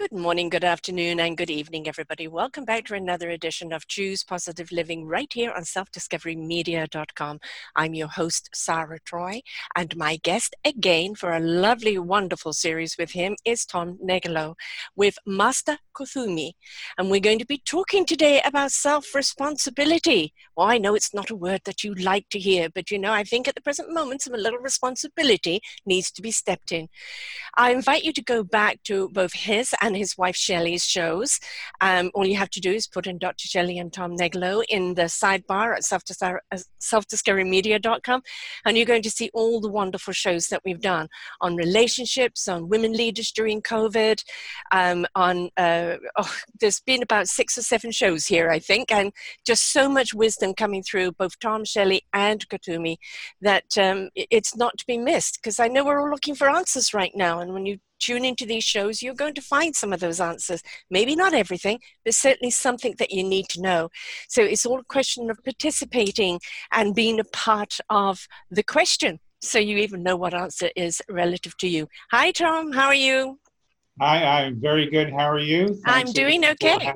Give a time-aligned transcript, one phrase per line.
[0.00, 2.26] Good morning, good afternoon, and good evening, everybody.
[2.26, 7.38] Welcome back to another edition of Choose Positive Living right here on selfdiscoverymedia.com.
[7.76, 9.42] I'm your host, Sarah Troy,
[9.76, 14.54] and my guest again for a lovely, wonderful series with him is Tom Negelo
[14.96, 16.52] with Master Kuthumi.
[16.96, 20.32] And we're going to be talking today about self responsibility.
[20.56, 23.12] Well, I know it's not a word that you like to hear, but you know,
[23.12, 26.88] I think at the present moment, some little responsibility needs to be stepped in.
[27.58, 31.40] I invite you to go back to both his and and his wife Shelley's shows.
[31.80, 33.48] Um, all you have to do is put in Dr.
[33.48, 38.22] Shelley and Tom Negelo in the sidebar at selfdiscoverymedia.com,
[38.64, 41.08] and you're going to see all the wonderful shows that we've done
[41.40, 44.22] on relationships, on women leaders during COVID,
[44.70, 49.12] um, on uh, oh, there's been about six or seven shows here, I think, and
[49.44, 52.96] just so much wisdom coming through both Tom, Shelley, and Kuthumi
[53.40, 56.94] that um, it's not to be missed because I know we're all looking for answers
[56.94, 60.00] right now, and when you tune into these shows, you're going to find some of
[60.00, 60.62] those answers.
[60.90, 63.90] Maybe not everything, but certainly something that you need to know.
[64.28, 66.40] So it's all a question of participating
[66.72, 69.20] and being a part of the question.
[69.40, 71.88] So you even know what answer is relative to you.
[72.10, 72.72] Hi, Tom.
[72.72, 73.38] How are you?
[74.00, 75.10] Hi, I'm very good.
[75.10, 75.68] How are you?
[75.84, 76.94] Thanks I'm doing okay.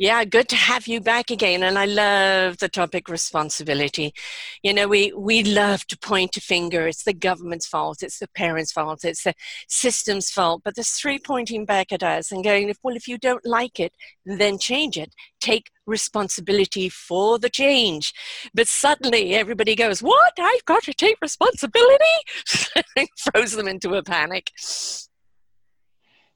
[0.00, 1.62] Yeah, good to have you back again.
[1.62, 4.14] And I love the topic responsibility.
[4.62, 6.86] You know, we, we love to point a finger.
[6.86, 8.02] It's the government's fault.
[8.02, 9.04] It's the parents' fault.
[9.04, 9.34] It's the
[9.68, 10.62] system's fault.
[10.64, 13.92] But there's three pointing back at us and going, well, if you don't like it,
[14.24, 15.14] then change it.
[15.38, 18.14] Take responsibility for the change.
[18.54, 20.32] But suddenly everybody goes, what?
[20.38, 22.04] I've got to take responsibility?
[23.18, 24.50] Throws them into a panic.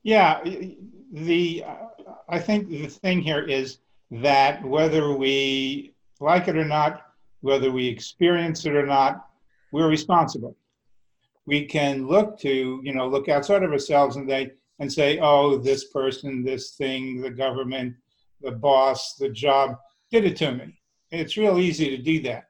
[0.04, 0.40] Yeah,
[1.12, 1.64] the
[2.28, 3.78] I think the thing here is
[4.10, 7.06] that whether we like it or not,
[7.40, 9.26] whether we experience it or not,
[9.72, 10.56] we're responsible.
[11.46, 15.56] We can look to, you know, look outside of ourselves and they and say, oh,
[15.56, 17.94] this person, this thing, the government,
[18.42, 19.78] the boss, the job
[20.10, 20.78] did it to me.
[21.10, 22.48] It's real easy to do that.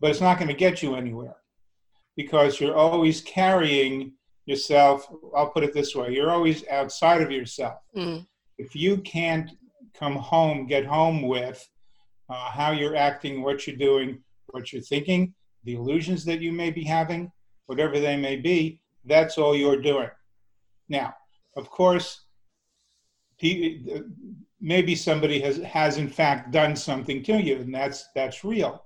[0.00, 1.36] But it's not going to get you anywhere
[2.16, 4.12] because you're always carrying
[4.46, 5.06] yourself.
[5.36, 7.78] I'll put it this way you're always outside of yourself.
[7.94, 8.26] Mm
[8.58, 9.50] if you can't
[9.98, 11.66] come home, get home with
[12.28, 15.34] uh, how you're acting, what you're doing, what you're thinking,
[15.64, 17.30] the illusions that you may be having,
[17.66, 20.10] whatever they may be, that's all you're doing.
[20.88, 21.14] Now,
[21.56, 22.24] of course,
[23.40, 28.84] maybe somebody has, has in fact done something to you, and that's that's real.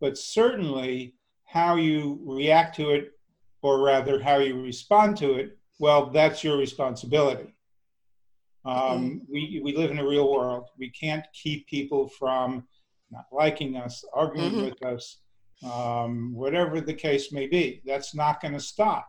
[0.00, 1.14] But certainly,
[1.44, 3.12] how you react to it,
[3.62, 7.54] or rather, how you respond to it, well, that's your responsibility.
[8.64, 10.68] Um, we, we live in a real world.
[10.78, 12.66] We can't keep people from
[13.10, 14.64] not liking us, arguing mm-hmm.
[14.64, 15.18] with us,
[15.64, 17.80] um, whatever the case may be.
[17.86, 19.08] That's not going to stop.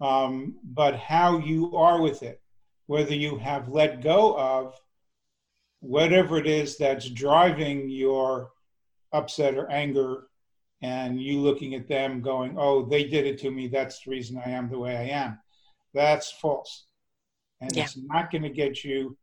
[0.00, 2.40] Um, but how you are with it,
[2.86, 4.78] whether you have let go of
[5.80, 8.50] whatever it is that's driving your
[9.12, 10.27] upset or anger,
[10.82, 14.40] and you looking at them going, oh, they did it to me, that's the reason
[14.44, 15.38] I am the way I am.
[15.94, 16.88] That's false
[17.60, 17.84] and yeah.
[17.84, 19.16] it's not going to get you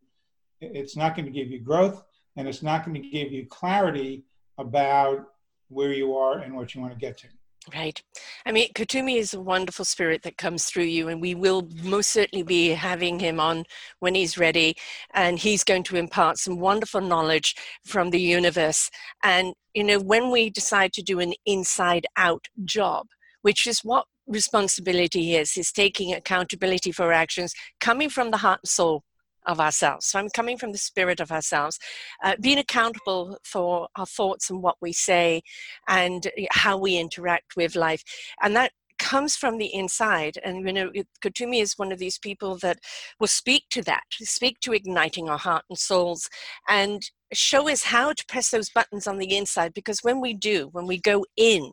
[0.61, 2.03] it's not going to give you growth
[2.37, 4.23] and it's not going to give you clarity
[4.57, 5.25] about
[5.67, 7.27] where you are and what you want to get to
[7.73, 7.99] Right.
[8.45, 12.11] I mean, Kuthumi is a wonderful spirit that comes through you, and we will most
[12.11, 13.63] certainly be having him on
[13.99, 14.75] when he's ready.
[15.15, 18.91] And he's going to impart some wonderful knowledge from the universe.
[19.23, 23.07] And, you know, when we decide to do an inside out job,
[23.41, 28.69] which is what responsibility is is taking accountability for actions coming from the heart and
[28.69, 29.03] soul
[29.45, 30.05] of ourselves.
[30.07, 31.79] So i'm coming from the spirit of ourselves
[32.23, 35.41] uh, being accountable for our thoughts and what we say
[35.87, 38.03] and how we interact with life.
[38.41, 40.37] And that comes from the inside.
[40.43, 40.91] And you know
[41.23, 42.79] Kuthumi is one of these people that
[43.19, 46.29] will speak to that speak to igniting our heart and souls
[46.67, 47.03] and
[47.33, 49.73] show us how to press those buttons on the inside.
[49.73, 51.71] Because when we do when we go in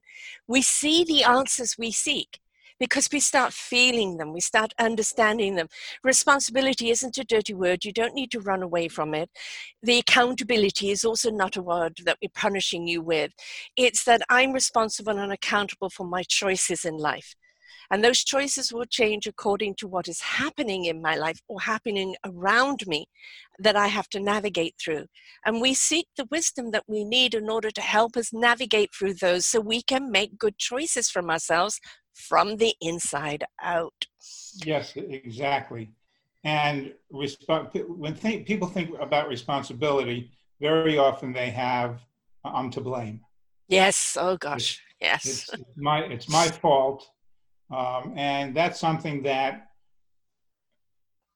[0.48, 2.40] we see the answers we seek
[2.82, 5.68] because we start feeling them, we start understanding them.
[6.02, 9.30] Responsibility isn't a dirty word, you don't need to run away from it.
[9.84, 13.30] The accountability is also not a word that we're punishing you with.
[13.76, 17.36] It's that I'm responsible and accountable for my choices in life.
[17.88, 22.16] And those choices will change according to what is happening in my life or happening
[22.24, 23.06] around me
[23.58, 25.06] that I have to navigate through.
[25.44, 29.14] And we seek the wisdom that we need in order to help us navigate through
[29.14, 31.80] those so we can make good choices from ourselves
[32.14, 34.06] from the inside out.
[34.64, 35.92] Yes, exactly.
[36.44, 42.00] And resp- when th- people think about responsibility, very often they have,
[42.44, 43.20] I'm to blame.
[43.68, 44.16] Yes.
[44.20, 44.80] Oh gosh.
[45.00, 45.24] Yes.
[45.24, 47.08] It's, it's my it's my fault,
[47.70, 49.68] um, and that's something that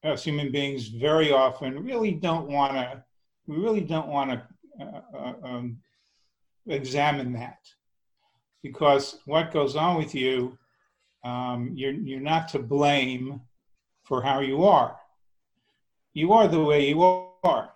[0.03, 3.03] us human beings very often really don't want to.
[3.47, 4.47] We really don't want to
[4.81, 5.77] uh, uh, um,
[6.67, 7.57] examine that
[8.61, 10.57] because what goes on with you,
[11.23, 13.41] um, you're you're not to blame
[14.03, 14.97] for how you are.
[16.13, 17.69] You are the way you are.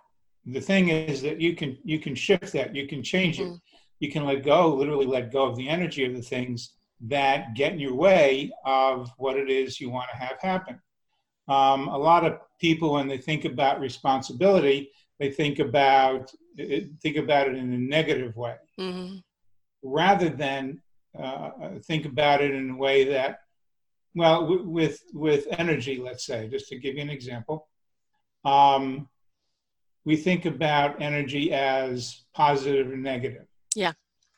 [0.46, 2.76] The thing is that you can you can shift that.
[2.76, 3.54] You can change mm-hmm.
[3.54, 3.62] it
[4.02, 6.74] you can let go, literally let go of the energy of the things
[7.08, 10.80] that get in your way of what it is you want to have happen.
[11.48, 16.32] Um, a lot of people, when they think about responsibility, they think about
[17.02, 19.18] think about it in a negative way, mm-hmm.
[19.84, 20.82] rather than
[21.18, 21.52] uh,
[21.84, 23.40] think about it in a way that,
[24.16, 27.68] well, w- with with energy, let's say, just to give you an example,
[28.46, 29.08] um,
[30.06, 33.46] we think about energy as positive and negative.
[33.76, 33.94] Yeah.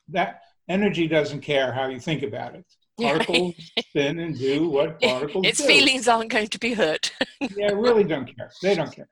[0.10, 2.66] That energy doesn't care how you think about it.
[3.00, 5.66] Particles spin and do what particles its do.
[5.66, 7.12] feelings aren't going to be hurt.
[7.56, 8.52] yeah, really don't care.
[8.62, 9.10] They don't care.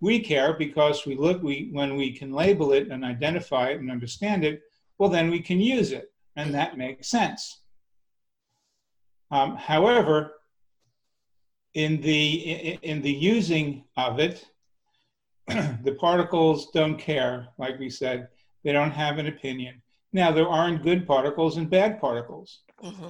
[0.00, 3.90] We care because we look we when we can label it and identify it and
[3.90, 4.62] understand it,
[4.98, 6.12] well then we can use it.
[6.36, 7.60] And that makes sense.
[9.30, 10.34] Um, however,
[11.74, 14.44] in the in, in the using of it,
[15.48, 18.28] the particles don't care, like we said.
[18.62, 19.82] They don't have an opinion.
[20.12, 22.60] Now, there aren't good particles and bad particles.
[22.82, 23.08] Mm-hmm.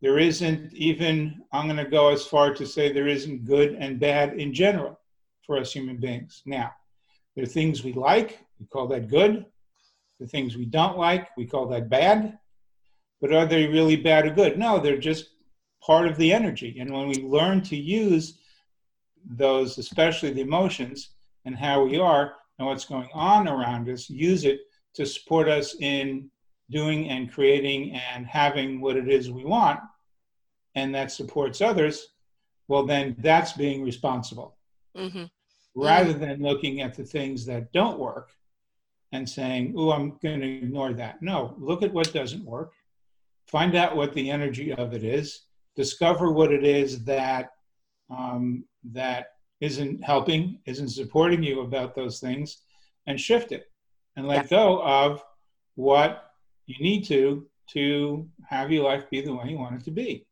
[0.00, 3.98] There isn't even, I'm going to go as far to say there isn't good and
[3.98, 5.00] bad in general
[5.44, 6.42] for us human beings.
[6.46, 6.70] Now,
[7.34, 9.44] there are things we like, we call that good.
[10.20, 12.38] The things we don't like, we call that bad.
[13.20, 14.58] But are they really bad or good?
[14.58, 15.30] No, they're just
[15.82, 16.78] part of the energy.
[16.78, 18.38] And when we learn to use
[19.28, 21.10] those, especially the emotions
[21.44, 24.60] and how we are and what's going on around us, use it
[24.94, 26.30] to support us in
[26.70, 29.80] doing and creating and having what it is we want,
[30.74, 32.08] and that supports others,
[32.68, 34.56] well, then that's being responsible.
[34.96, 35.24] Mm-hmm.
[35.74, 36.20] Rather mm-hmm.
[36.20, 38.30] than looking at the things that don't work
[39.12, 41.22] and saying, oh, I'm going to ignore that.
[41.22, 42.72] No, look at what doesn't work,
[43.48, 45.42] find out what the energy of it is,
[45.76, 47.50] discover what it is that
[48.10, 52.62] um, that isn't helping, isn't supporting you about those things,
[53.08, 53.64] and shift it
[54.16, 54.58] and let yeah.
[54.58, 55.24] go of
[55.74, 56.32] what
[56.66, 60.26] you need to to have your life be the way you want it to be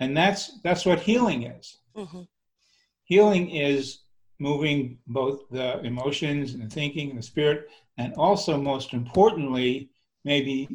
[0.00, 2.22] and that's that's what healing is mm-hmm.
[3.04, 4.00] healing is
[4.38, 9.90] moving both the emotions and the thinking and the spirit and also most importantly
[10.24, 10.68] maybe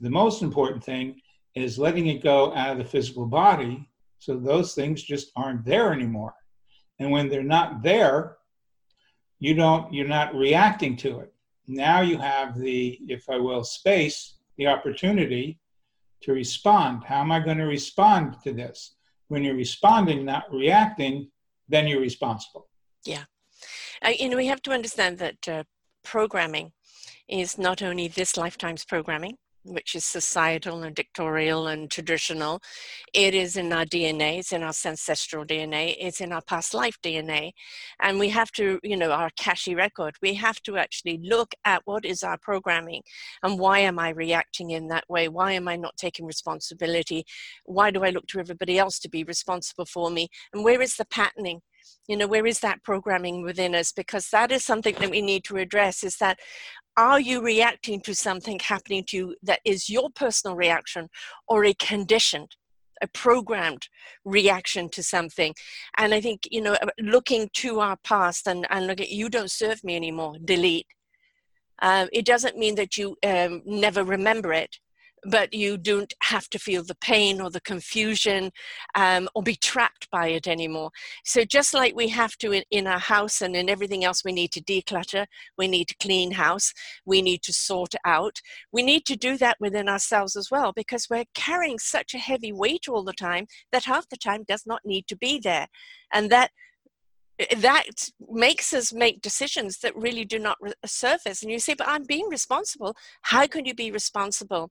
[0.00, 1.20] the most important thing
[1.54, 3.88] is letting it go out of the physical body
[4.18, 6.34] so those things just aren't there anymore
[6.98, 8.36] and when they're not there
[9.38, 11.32] you don't you're not reacting to it
[11.68, 15.58] now you have the, if I will, space, the opportunity
[16.22, 17.04] to respond.
[17.04, 18.94] How am I going to respond to this?
[19.28, 21.30] When you're responding, not reacting,
[21.68, 22.68] then you're responsible.
[23.04, 23.24] Yeah.
[24.04, 25.64] Uh, you know, we have to understand that uh,
[26.04, 26.72] programming
[27.28, 29.36] is not only this lifetime's programming,
[29.66, 32.60] which is societal and dictatorial and traditional.
[33.12, 36.98] It is in our DNA, it's in our ancestral DNA, it's in our past life
[37.02, 37.52] DNA.
[38.00, 41.82] And we have to, you know, our Akashic record, we have to actually look at
[41.84, 43.02] what is our programming
[43.42, 45.28] and why am I reacting in that way?
[45.28, 47.24] Why am I not taking responsibility?
[47.64, 50.28] Why do I look to everybody else to be responsible for me?
[50.52, 51.62] And where is the patterning?
[52.08, 55.44] you know where is that programming within us because that is something that we need
[55.44, 56.38] to address is that
[56.96, 61.08] are you reacting to something happening to you that is your personal reaction
[61.48, 62.56] or a conditioned
[63.02, 63.88] a programmed
[64.24, 65.54] reaction to something?
[65.98, 69.28] And i think you know uh, looking to our past and, and look at you
[69.28, 70.86] don't serve me anymore delete.
[71.82, 74.78] Uh, it doesn't mean that you um, never remember it
[75.30, 78.50] but you don't have to feel the pain or the confusion
[78.94, 80.90] um, or be trapped by it anymore.
[81.24, 84.32] So, just like we have to in, in our house and in everything else, we
[84.32, 85.26] need to declutter,
[85.58, 86.72] we need to clean house,
[87.04, 88.40] we need to sort out,
[88.72, 92.52] we need to do that within ourselves as well because we're carrying such a heavy
[92.52, 95.66] weight all the time that half the time does not need to be there.
[96.12, 96.50] And that
[97.58, 100.56] that makes us make decisions that really do not
[100.86, 104.70] surface and you say but i'm being responsible how can you be responsible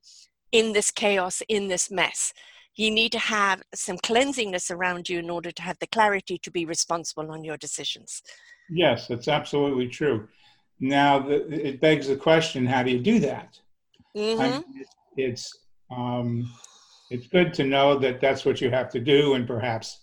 [0.52, 2.34] in this chaos, in this mess.
[2.78, 6.52] you need to have some cleansingness around you in order to have the clarity to
[6.52, 8.22] be responsible on your decisions.
[8.70, 10.28] Yes, that's absolutely true.
[10.80, 13.60] Now, the, it begs the question: How do you do that?
[14.16, 14.42] Mm-hmm.
[14.42, 14.86] I mean,
[15.16, 15.58] it's
[15.90, 16.52] um,
[17.10, 20.02] it's good to know that that's what you have to do, and perhaps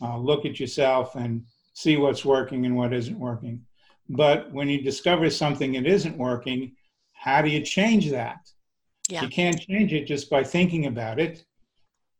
[0.00, 3.62] uh, look at yourself and see what's working and what isn't working.
[4.08, 6.76] But when you discover something that isn't working,
[7.12, 8.38] how do you change that?
[9.08, 9.22] Yeah.
[9.22, 11.44] You can't change it just by thinking about it.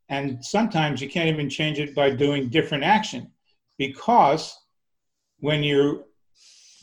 [0.09, 3.31] And sometimes you can't even change it by doing different action
[3.79, 4.57] because
[5.41, 6.05] when you're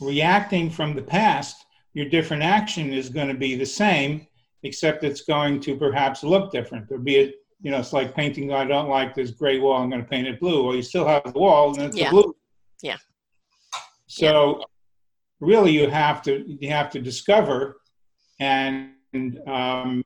[0.00, 4.26] reacting from the past, your different action is going to be the same,
[4.64, 6.88] except it's going to perhaps look different.
[6.88, 8.52] There'll be a, you know, it's like painting.
[8.52, 9.82] I don't like this gray wall.
[9.82, 10.64] I'm going to paint it blue.
[10.64, 12.10] Well, you still have the wall, and it's Yeah.
[12.10, 12.34] blue.
[12.82, 12.96] Yeah.
[14.08, 14.64] So,
[15.40, 17.80] really, you have to you have to discover
[18.40, 18.94] and
[19.46, 20.04] um,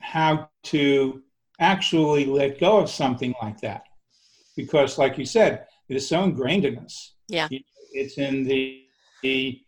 [0.00, 1.22] how to
[1.60, 3.84] actually let go of something like that,
[4.56, 7.14] because, like you said, it is so ingrained in us.
[7.28, 7.48] Yeah.
[7.92, 8.84] It's in the,
[9.22, 9.60] the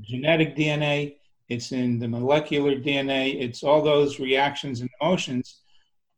[0.00, 1.16] genetic DNA.
[1.48, 3.40] It's in the molecular DNA.
[3.40, 5.60] It's all those reactions and emotions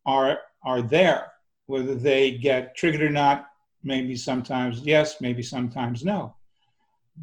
[0.06, 1.32] are are there,
[1.66, 3.48] whether they get triggered or not.
[3.82, 6.36] Maybe sometimes yes, maybe sometimes no.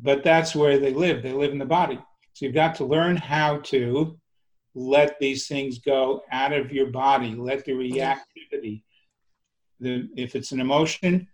[0.02, 1.24] But that's where they live.
[1.24, 2.00] They live in the body.
[2.34, 4.18] So you've got to learn how to
[4.74, 7.36] let these things go out of your body.
[7.36, 8.84] Let the reactivity.
[9.80, 11.28] The, if it's an emotion,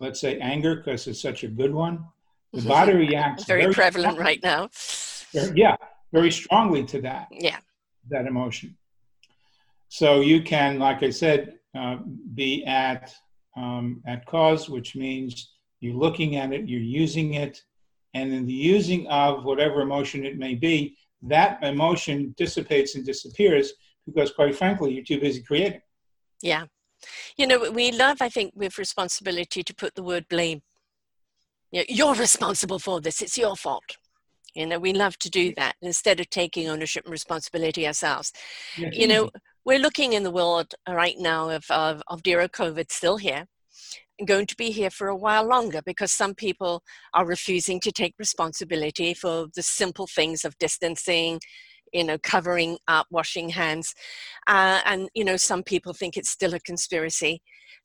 [0.00, 2.04] let's say anger, because it's such a good one,
[2.52, 4.68] the body reacts Very prevalent strongly- right now.
[5.54, 5.76] Yeah,
[6.12, 7.58] very strongly to that Yeah.
[8.10, 8.76] that emotion.
[9.88, 11.98] So you can, like I said, uh,
[12.34, 13.14] be at
[13.56, 17.62] um, at cause, which means you're looking at it, you're using it,
[18.14, 23.72] and in the using of whatever emotion it may be, that emotion dissipates and disappears
[24.06, 25.80] because, quite frankly, you're too busy creating.
[26.42, 26.64] Yeah.
[27.36, 30.62] You know, we love, I think, with responsibility to put the word blame.
[31.70, 33.96] You know, you're responsible for this, it's your fault.
[34.54, 38.32] You know, we love to do that instead of taking ownership and responsibility ourselves.
[38.76, 39.30] You know,
[39.64, 43.46] we're looking in the world right now of, of, of zero COVID still here
[44.26, 46.82] going to be here for a while longer because some people
[47.14, 51.40] are refusing to take responsibility for the simple things of distancing,
[51.92, 53.94] you know, covering up, washing hands.
[54.46, 57.42] Uh, and, you know, some people think it's still a conspiracy.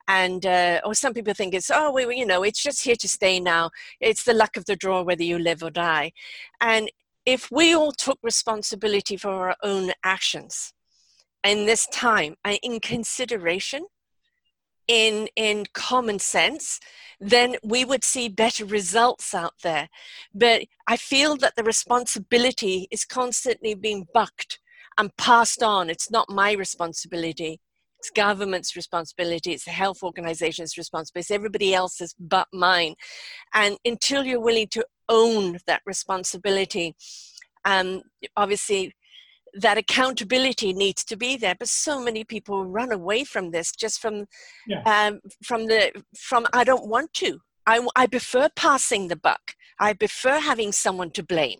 [0.08, 3.08] And, uh, or some people think it's, oh, we, you know, it's just here to
[3.08, 3.72] stay now.
[4.00, 6.12] It's the luck of the draw whether you live or die.
[6.62, 6.92] And
[7.26, 10.74] if we all took responsibility for our own actions,
[11.46, 13.86] in this time and in consideration
[14.88, 16.80] in in common sense
[17.20, 19.88] then we would see better results out there.
[20.34, 24.60] But i feel that the responsibility is constantly being bucked
[24.98, 25.90] and passed on.
[25.90, 27.60] It's not my responsibility.
[28.00, 29.54] It's government's responsibility.
[29.54, 31.24] It's the health organization's responsibility.
[31.26, 32.96] It's everybody else's but mine.
[33.54, 36.96] And until you're willing to own that responsibility
[37.66, 38.04] um,
[38.38, 38.94] obviously
[39.60, 44.02] that accountability needs to be there but so many people run away from this just
[44.02, 44.26] from
[44.68, 44.82] Yeah.
[44.86, 49.94] um, from the from i don't want to I, I prefer passing the buck i
[49.94, 51.60] prefer having someone to blame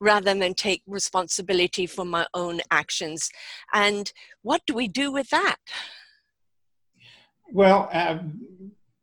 [0.00, 3.30] rather than take responsibility for my own actions
[3.72, 4.12] and
[4.42, 5.56] what do we do with that
[7.52, 8.40] Well, um,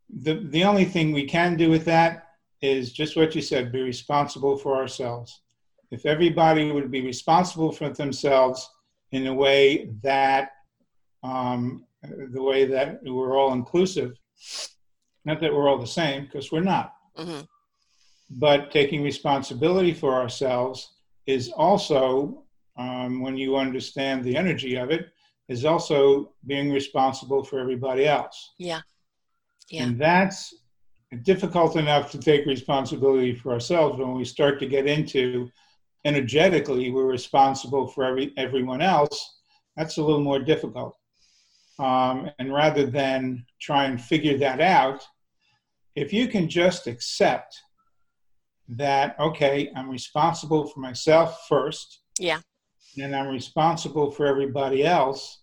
[0.10, 2.30] the the only thing we can do with that
[2.62, 5.42] is just what you said: be responsible for ourselves.
[5.92, 8.70] If everybody would be responsible for themselves
[9.12, 10.52] in a way that
[11.24, 14.18] um, the way that we're all inclusive,
[15.26, 17.42] not that we're all the same, because we're not, hmm
[18.32, 20.94] but taking responsibility for ourselves
[21.26, 22.44] is also,
[22.78, 25.08] um, when you understand the energy of it,
[25.48, 28.52] is also being responsible for everybody else.
[28.60, 28.82] yeah.
[29.72, 29.84] Yeah.
[29.84, 30.54] And that's
[31.24, 35.50] difficult enough to take responsibility for ourselves when we start to get into
[36.06, 39.40] energetically we're responsible for every everyone else.
[39.76, 40.96] That's a little more difficult.
[41.78, 45.02] Um, and rather than try and figure that out,
[45.96, 47.58] if you can just accept
[48.68, 52.40] that, okay, I'm responsible for myself first, yeah
[52.98, 55.42] and I'm responsible for everybody else,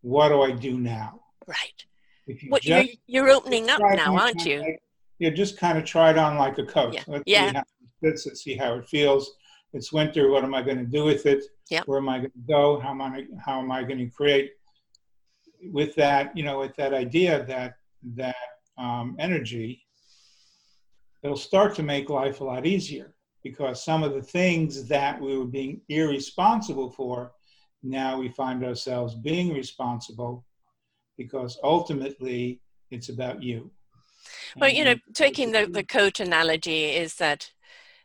[0.00, 1.20] what do I do now?
[1.46, 1.84] right
[2.26, 4.82] If you what just you're, you're opening up now aren't you like-
[5.18, 6.94] yeah, just kind of try it on like a coat.
[6.94, 7.02] Yeah.
[7.08, 7.48] Let's Yeah.
[7.50, 7.66] see how it
[8.12, 8.26] fits.
[8.26, 9.32] Let's see how it feels.
[9.72, 10.30] It's winter.
[10.30, 11.44] What am I going to do with it?
[11.70, 11.82] Yeah.
[11.86, 12.80] Where am I going to go?
[12.80, 13.26] How am I?
[13.44, 14.52] How am I going to create?
[15.62, 17.74] With that, you know, with that idea that
[18.14, 18.36] that
[18.78, 19.84] um, energy,
[21.22, 25.36] it'll start to make life a lot easier because some of the things that we
[25.36, 27.32] were being irresponsible for,
[27.82, 30.44] now we find ourselves being responsible
[31.16, 32.60] because ultimately
[32.90, 33.70] it's about you.
[34.56, 37.50] Well, you know, taking the, the coat analogy is that,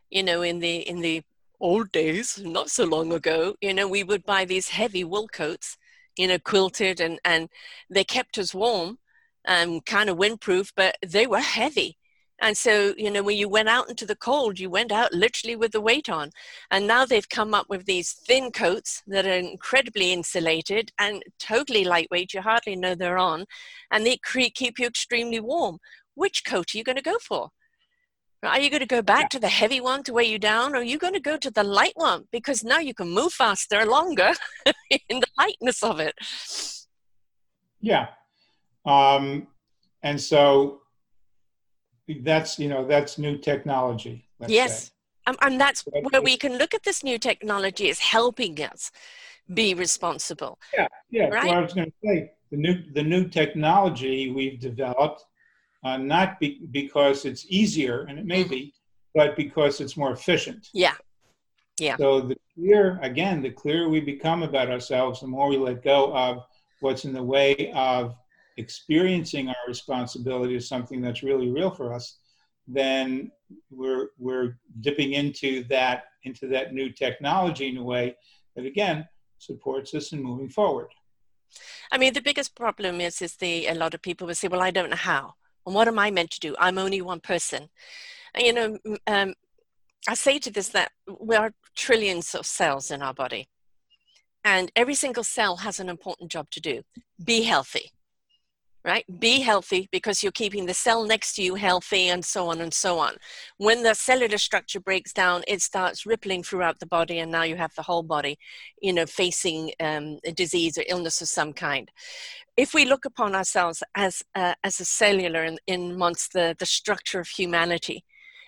[0.09, 1.23] you know, in the in the
[1.63, 5.77] old days, not so long ago, you know, we would buy these heavy wool coats,
[6.17, 7.49] you know, quilted and and
[7.89, 8.99] they kept us warm,
[9.45, 11.97] and kind of windproof, but they were heavy.
[12.41, 15.55] And so, you know, when you went out into the cold, you went out literally
[15.55, 16.31] with the weight on.
[16.71, 21.85] And now they've come up with these thin coats that are incredibly insulated and totally
[21.85, 22.33] lightweight.
[22.33, 23.45] You hardly know they're on.
[23.91, 25.77] And they keep you extremely warm.
[26.15, 27.51] Which coat are you going to go for?
[28.43, 29.27] Are you going to go back yeah.
[29.29, 31.49] to the heavy one to weigh you down, or are you going to go to
[31.49, 34.33] the light one because now you can move faster, longer
[34.89, 36.13] in the lightness of it?
[37.79, 38.07] Yeah.
[38.85, 39.47] Um,
[40.03, 40.81] and so
[42.21, 44.91] that's you know that's new technology yes
[45.25, 48.91] um, and that's where we can look at this new technology as helping us
[49.53, 51.51] be responsible yeah yeah right?
[51.51, 55.23] i was going to say the new the new technology we've developed
[55.83, 58.73] uh, not be, because it's easier and it may be
[59.15, 60.95] but because it's more efficient yeah
[61.79, 65.83] yeah so the clearer, again the clearer we become about ourselves the more we let
[65.83, 66.43] go of
[66.79, 68.15] what's in the way of
[68.57, 72.19] experiencing our responsibility as something that's really real for us,
[72.67, 73.31] then
[73.71, 78.15] we're we're dipping into that into that new technology in a way
[78.55, 80.89] that again supports us in moving forward.
[81.91, 84.61] I mean, the biggest problem is is the a lot of people will say, "Well,
[84.61, 86.55] I don't know how." And what am I meant to do?
[86.59, 87.69] I'm only one person.
[88.33, 88.77] And, you know,
[89.07, 89.33] um,
[90.07, 93.47] I say to this that we are trillions of cells in our body,
[94.43, 96.81] and every single cell has an important job to do.
[97.23, 97.91] Be healthy
[98.85, 99.05] right?
[99.19, 102.73] Be healthy because you're keeping the cell next to you healthy and so on and
[102.73, 103.15] so on.
[103.57, 107.55] When the cellular structure breaks down, it starts rippling throughout the body, and now you
[107.55, 108.37] have the whole body,
[108.81, 111.89] you know, facing um, a disease or illness of some kind.
[112.57, 116.65] If we look upon ourselves as, uh, as a cellular in, in amongst the, the
[116.65, 118.03] structure of humanity,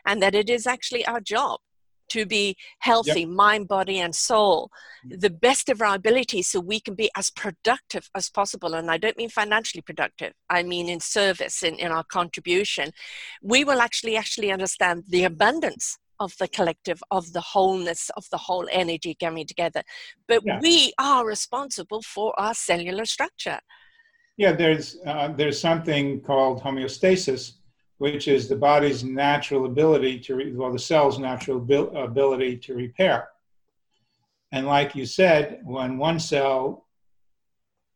[0.05, 1.59] and that it is actually our job
[2.09, 3.29] to be healthy, yep.
[3.29, 4.69] mind, body, and soul,
[5.05, 5.19] mm.
[5.19, 8.73] the best of our abilities so we can be as productive as possible.
[8.73, 12.91] And I don't mean financially productive, I mean in service, in, in our contribution.
[13.41, 18.37] We will actually actually understand the abundance of the collective, of the wholeness, of the
[18.37, 19.83] whole energy coming together.
[20.27, 20.59] But yeah.
[20.61, 23.59] we are responsible for our cellular structure.
[24.37, 27.53] Yeah, there's uh, there's something called homeostasis,
[28.05, 32.75] which is the body's natural ability to, re- well, the cell's natural bil- ability to
[32.75, 33.29] repair.
[34.51, 36.85] And like you said, when one cell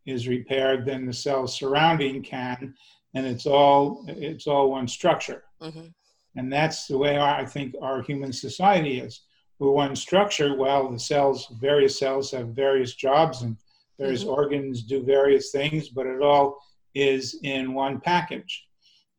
[0.08, 2.74] is repaired, then the cell surrounding can,
[3.14, 5.44] and it's all it's all one structure.
[5.62, 5.90] Mm-hmm.
[6.38, 9.22] And that's the way our, I think our human society is.
[9.60, 10.56] We're one structure.
[10.56, 13.58] While the cells, various cells, have various jobs and
[14.00, 14.40] various mm-hmm.
[14.42, 16.58] organs do various things, but it all
[16.96, 18.66] is in one package.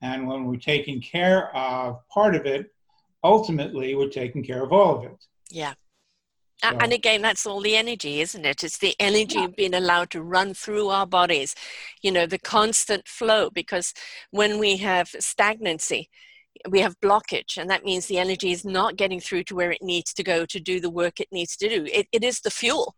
[0.02, 2.66] And when we're taking care of part of it,
[3.22, 5.24] ultimately we're taking care of all of it.
[5.50, 5.74] Yeah.
[6.62, 8.62] So, and again, that's all the energy, isn't it?
[8.62, 9.46] It's the energy yeah.
[9.56, 11.54] being allowed to run through our bodies,
[12.02, 13.48] you know, the constant flow.
[13.48, 13.94] Because
[14.30, 16.10] when we have stagnancy,
[16.68, 19.80] we have blockage, and that means the energy is not getting through to where it
[19.80, 21.86] needs to go to do the work it needs to do.
[21.90, 22.94] It, it is the fuel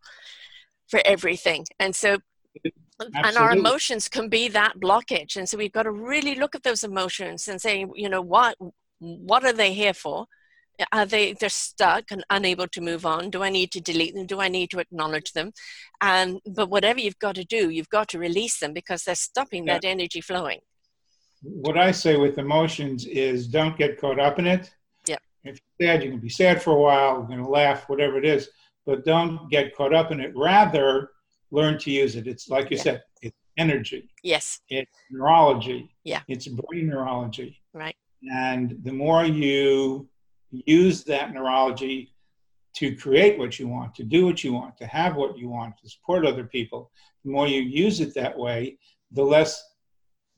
[0.88, 1.64] for everything.
[1.78, 2.18] And so
[3.00, 3.28] Absolutely.
[3.28, 5.36] and our emotions can be that blockage.
[5.36, 8.56] And so we've got to really look at those emotions and say you know what
[8.98, 10.26] what are they here for?
[10.92, 13.30] Are they they're stuck and unable to move on?
[13.30, 14.26] Do i need to delete them?
[14.26, 15.52] Do i need to acknowledge them?
[16.00, 19.66] And but whatever you've got to do you've got to release them because they're stopping
[19.66, 19.74] yeah.
[19.74, 20.60] that energy flowing.
[21.42, 24.72] What i say with emotions is don't get caught up in it.
[25.06, 25.16] Yeah.
[25.44, 28.18] If you're sad you can be sad for a while you're going to laugh whatever
[28.18, 28.48] it is
[28.84, 30.32] but don't get caught up in it.
[30.36, 31.11] Rather
[31.52, 32.26] learn to use it.
[32.26, 32.82] It's like you yeah.
[32.82, 34.10] said, it's energy.
[34.24, 34.60] Yes.
[34.68, 35.94] It's neurology.
[36.02, 36.22] Yeah.
[36.26, 37.60] It's brain neurology.
[37.72, 37.94] Right.
[38.32, 40.08] And the more you
[40.50, 42.12] use that neurology
[42.76, 45.76] to create what you want, to do what you want, to have what you want,
[45.82, 46.90] to support other people,
[47.24, 48.78] the more you use it that way,
[49.12, 49.62] the less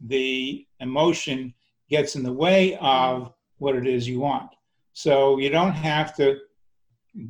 [0.06, 1.54] the emotion
[1.88, 4.50] gets in the way of what it is you want.
[4.92, 6.38] So you don't have to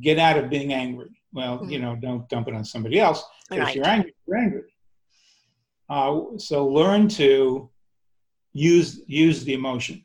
[0.01, 1.69] get out of being angry well, mm-hmm.
[1.69, 3.23] you know, don't dump it on somebody else.
[3.51, 3.61] Right.
[3.61, 4.61] If you're angry, you're angry.
[5.89, 7.69] Uh, so learn to
[8.53, 10.03] use use the emotion.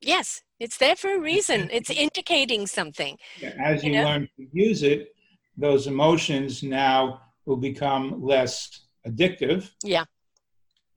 [0.00, 1.68] Yes, it's there for a reason.
[1.70, 3.16] It's indicating something.
[3.62, 4.04] As you, you know?
[4.04, 5.14] learn to use it,
[5.56, 9.70] those emotions now will become less addictive.
[9.82, 10.04] Yeah.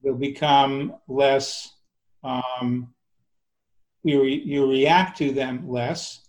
[0.02, 1.70] They'll become less.
[2.24, 2.92] Um,
[4.02, 6.27] you, re- you react to them less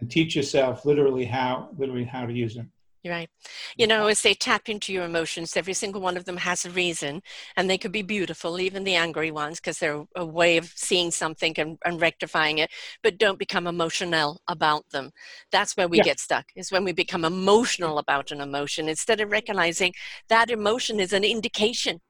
[0.00, 2.70] and teach yourself literally how literally how to use them.
[3.02, 3.30] Right.
[3.78, 6.70] You know, as they tap into your emotions, every single one of them has a
[6.70, 7.22] reason,
[7.56, 11.10] and they could be beautiful, even the angry ones, because they're a way of seeing
[11.10, 12.70] something and, and, rectifying it.
[13.02, 15.12] But don't become emotional about them.
[15.50, 16.04] That's where we yeah.
[16.04, 19.94] get stuck, is when we become emotional about an emotion instead of recognizing
[20.28, 22.00] that emotion is an indication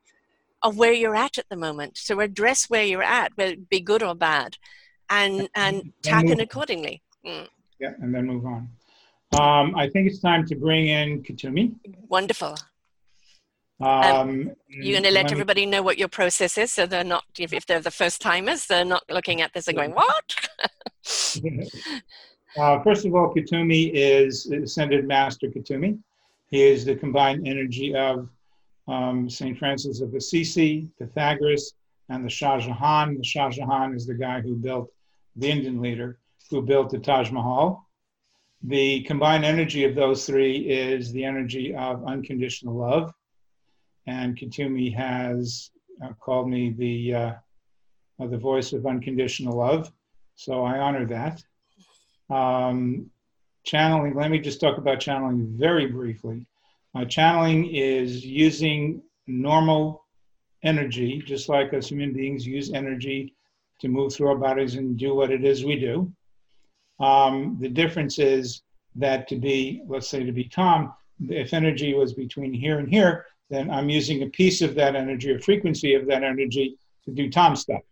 [0.62, 1.98] of where you're at at the moment.
[1.98, 4.56] So address where you're at, whether it be good or bad,
[5.08, 7.00] and, and tap in accordingly.
[7.24, 7.46] Mm.
[7.80, 8.68] Yeah, and then move on.
[9.32, 11.74] Um, I think it's time to bring in Kuthumi.
[12.08, 12.56] Wonderful.
[13.80, 17.24] Um, um, you're going to let everybody know what your process is, so they're not,
[17.38, 20.34] if, if they're the first timers, they're not looking at this and going, "What?"
[22.58, 25.98] uh, first of all, Kuthumi is Ascended Master Kuthumi.
[26.48, 28.28] He is the combined energy of
[28.86, 31.72] um, Saint Francis of Assisi, Pythagoras,
[32.10, 33.16] and the Shah Jahan.
[33.16, 34.92] The Shah Jahan is the guy who built
[35.36, 36.18] the Indian leader
[36.50, 37.86] who built the Taj Mahal.
[38.62, 43.12] The combined energy of those three is the energy of unconditional love.
[44.06, 45.70] And Kuthumi has
[46.04, 47.32] uh, called me the, uh,
[48.20, 49.90] uh, the voice of unconditional love.
[50.34, 51.42] So I honor that.
[52.28, 53.10] Um,
[53.64, 56.46] channeling, let me just talk about channeling very briefly.
[56.94, 60.04] Uh, channeling is using normal
[60.62, 63.34] energy, just like us human beings use energy
[63.80, 66.12] to move through our bodies and do what it is we do.
[67.00, 68.62] Um, the difference is
[68.96, 70.92] that to be, let's say, to be Tom,
[71.28, 75.32] if energy was between here and here, then I'm using a piece of that energy,
[75.32, 77.82] a frequency of that energy to do Tom stuff.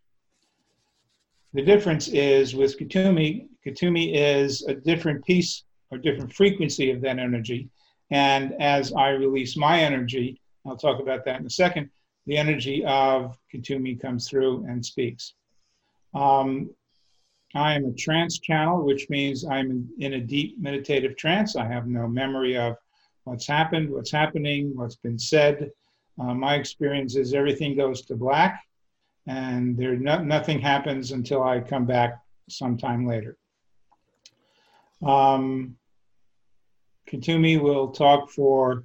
[1.55, 7.19] The difference is with Kuthumi, Kuthumi is a different piece or different frequency of that
[7.19, 7.69] energy.
[8.11, 11.91] And as I release my energy, I'll talk about that in a second,
[12.27, 15.35] the energy of Kuthumi comes through and speaks.
[16.15, 16.71] Um,
[17.55, 21.57] I am a trance channel, which means I'm in a deep meditative trance.
[21.57, 22.77] I have no memory of
[23.25, 25.71] what's happened, what's happening, what's been said.
[26.21, 28.63] Uh, my experience is everything goes to black,
[29.27, 33.37] and there no, nothing happens until I come back sometime later.
[35.03, 35.77] Um,
[37.09, 38.85] Kuthumi will talk for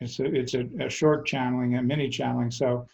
[0.00, 2.86] it's a it's a, a short channeling, a mini channeling, so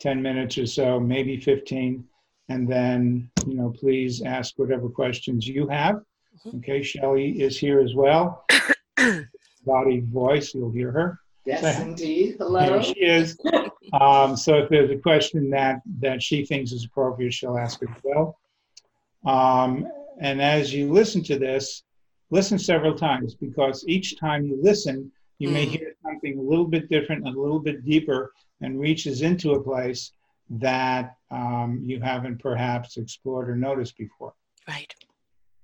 [0.00, 2.04] 10 minutes or so, maybe 15
[2.48, 5.96] and then you know please ask whatever questions you have.
[5.96, 6.58] Mm-hmm.
[6.58, 8.44] okay Shelley is here as well.
[9.64, 11.20] Body voice you'll hear her.
[11.44, 12.36] Yes indeed.
[12.38, 12.60] Hello.
[12.60, 13.38] There she is.
[14.00, 17.88] Um, so if there's a question that that she thinks is appropriate she'll ask it
[17.94, 18.38] as well.
[19.24, 19.86] Um,
[20.20, 21.82] and as you listen to this
[22.30, 25.52] listen several times because each time you listen you mm.
[25.52, 29.62] may hear something a little bit different a little bit deeper and reaches into a
[29.62, 30.12] place
[30.50, 34.34] that um, you haven't perhaps explored or noticed before.
[34.68, 34.94] Right.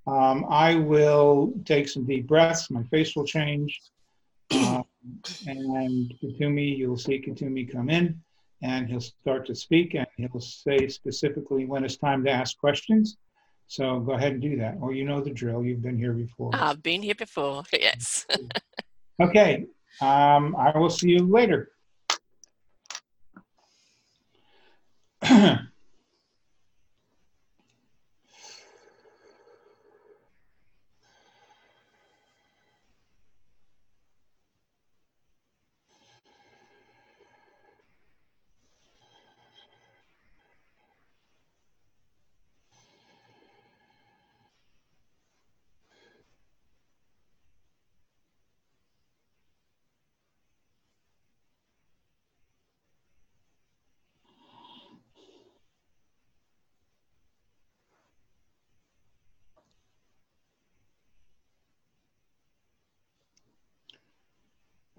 [0.07, 2.71] Um, I will take some deep breaths.
[2.71, 3.81] My face will change.
[4.53, 4.85] Um,
[5.47, 8.21] and Kuthumi, you'll see Kuthumi come in
[8.62, 13.16] and he'll start to speak and he'll say specifically when it's time to ask questions.
[13.66, 14.77] So go ahead and do that.
[14.81, 15.64] Or you know the drill.
[15.64, 16.51] You've been here before.
[16.53, 17.62] I've been here before.
[17.73, 18.27] Yes.
[19.21, 19.66] okay.
[20.01, 21.71] Um, I will see you later.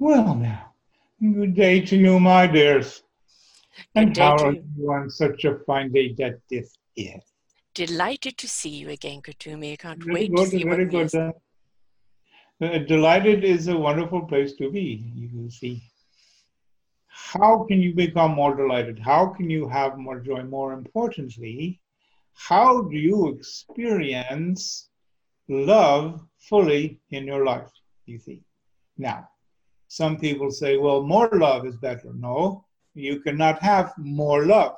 [0.03, 0.73] Well, now,
[1.21, 3.03] good day to you, my dears.
[3.95, 7.23] and how are you on such a fine day that this is?
[7.73, 9.71] Delighted to see you again, Kuthumi.
[9.71, 11.15] I can't very wait good, to see very what good.
[11.15, 15.81] Uh, uh, delighted is a wonderful place to be, you will see.
[17.07, 18.99] How can you become more delighted?
[18.99, 20.43] How can you have more joy?
[20.43, 21.79] More importantly,
[22.33, 24.89] how do you experience
[25.47, 27.71] love fully in your life,
[28.05, 28.41] you see?
[28.97, 29.29] Now,
[29.93, 32.11] some people say, well, more love is better.
[32.15, 34.75] No, you cannot have more love.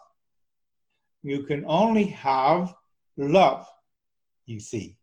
[1.23, 2.75] You can only have
[3.15, 3.65] love,
[4.45, 4.97] you see.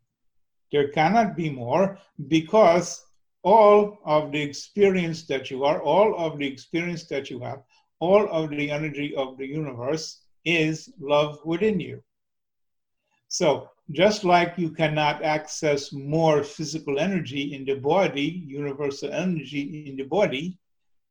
[0.70, 1.96] There cannot be more
[2.28, 3.06] because
[3.42, 7.62] all of the experience that you are, all of the experience that you have,
[7.98, 12.02] all of the energy of the universe is love within you.
[13.28, 19.96] So, just like you cannot access more physical energy in the body, universal energy in
[19.96, 20.58] the body,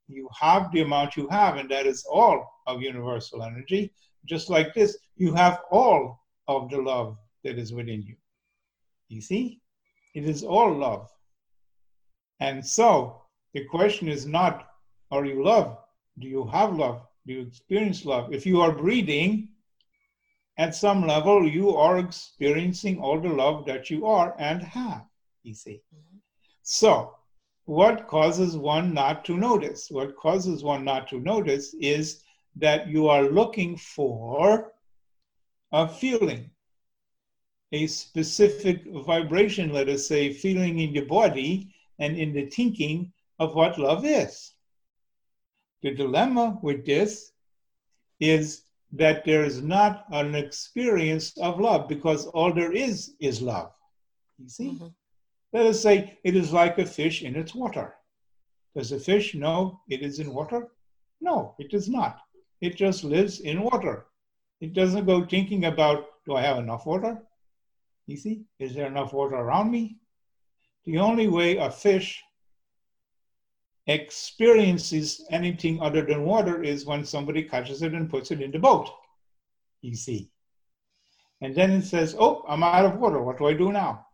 [0.07, 3.93] you have the amount you have, and that is all of universal energy.
[4.25, 8.15] Just like this, you have all of the love that is within you.
[9.09, 9.61] You see?
[10.13, 11.09] It is all love.
[12.39, 13.21] And so
[13.53, 14.67] the question is not,
[15.11, 15.77] are you love?
[16.19, 17.05] Do you have love?
[17.25, 18.33] Do you experience love?
[18.33, 19.49] If you are breathing,
[20.57, 25.05] at some level, you are experiencing all the love that you are and have,
[25.43, 25.81] you see.
[25.93, 26.17] Mm-hmm.
[26.63, 27.15] So,
[27.65, 29.89] what causes one not to notice?
[29.89, 32.23] What causes one not to notice is
[32.57, 34.73] that you are looking for
[35.71, 36.51] a feeling,
[37.71, 43.55] a specific vibration, let us say, feeling in your body and in the thinking of
[43.55, 44.53] what love is.
[45.81, 47.31] The dilemma with this
[48.19, 53.71] is that there is not an experience of love because all there is is love.
[54.37, 54.69] You see?
[54.69, 54.87] Mm-hmm.
[55.53, 57.95] Let us say it is like a fish in its water.
[58.75, 60.69] Does a fish know it is in water?
[61.19, 62.19] No, it does not.
[62.61, 64.07] It just lives in water.
[64.61, 67.21] It doesn't go thinking about, do I have enough water?
[68.07, 69.97] You see, is there enough water around me?
[70.85, 72.21] The only way a fish
[73.91, 78.59] experiences anything other than water is when somebody catches it and puts it in the
[78.59, 78.89] boat.
[79.81, 80.31] You see.
[81.41, 83.21] And then it says, Oh, I'm out of water.
[83.21, 84.05] What do I do now?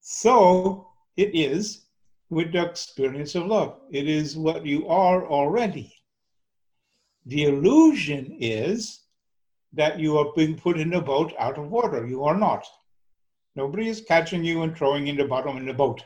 [0.00, 1.86] So it is
[2.30, 3.80] with the experience of love.
[3.90, 5.94] It is what you are already.
[7.26, 9.02] The illusion is
[9.72, 12.06] that you are being put in a boat out of water.
[12.06, 12.66] You are not.
[13.54, 16.02] Nobody is catching you and throwing in the bottom in the boat.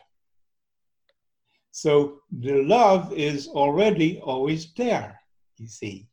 [1.73, 5.19] So the love is already always there,
[5.57, 6.07] you see.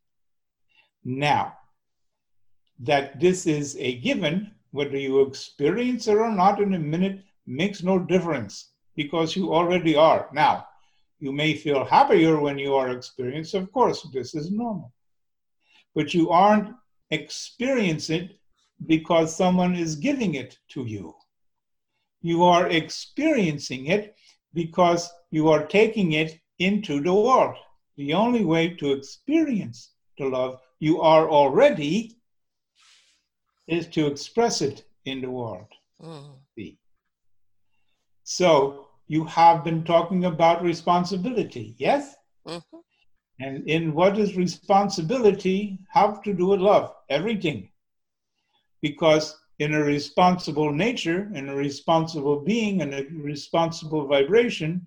[1.04, 1.58] Now,
[2.80, 7.84] that this is a given, whether you experience it or not in a minute makes
[7.84, 10.30] no difference because you already are.
[10.34, 10.66] Now,
[11.20, 13.54] you may feel happier when you are experienced.
[13.54, 14.94] Of course, this is normal.
[15.94, 16.74] But you aren't
[17.12, 18.40] experiencing it
[18.88, 21.16] because someone is giving it to you.
[22.22, 24.16] You are experiencing it
[24.54, 27.56] because you are taking it into the world.
[27.98, 32.18] The only way to experience the love you are already
[33.68, 35.68] is to express it in the world.
[36.02, 36.40] Mm.
[38.24, 42.16] So you have been talking about responsibility, yes?
[42.48, 42.78] Mm-hmm.
[43.40, 47.70] And in what is responsibility have to do with love, everything.
[48.82, 54.86] Because in a responsible nature, in a responsible being, in a responsible vibration,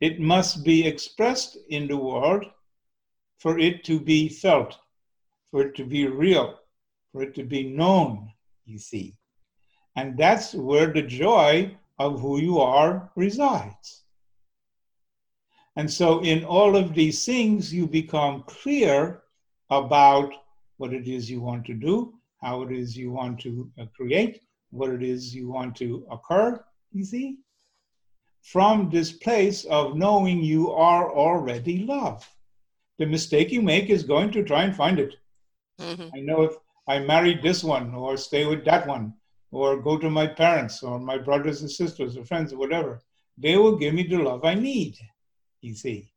[0.00, 2.44] it must be expressed in the world
[3.38, 4.76] for it to be felt,
[5.50, 6.58] for it to be real,
[7.12, 8.30] for it to be known,
[8.64, 9.14] you see.
[9.96, 14.02] And that's where the joy of who you are resides.
[15.76, 19.22] And so, in all of these things, you become clear
[19.70, 20.32] about
[20.78, 24.42] what it is you want to do, how it is you want to uh, create,
[24.70, 27.38] what it is you want to occur, you see?
[28.52, 32.24] From this place of knowing you are already love.
[33.00, 35.16] The mistake you make is going to try and find it.
[35.80, 36.10] Mm-hmm.
[36.14, 36.54] I know if
[36.86, 39.14] I married this one, or stay with that one,
[39.50, 43.00] or go to my parents, or my brothers and sisters, or friends, or whatever,
[43.36, 44.96] they will give me the love I need,
[45.60, 46.12] you see.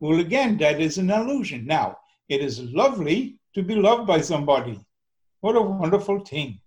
[0.00, 1.64] Well, again, that is an illusion.
[1.64, 1.96] Now,
[2.28, 4.78] it is lovely to be loved by somebody.
[5.40, 6.60] What a wonderful thing.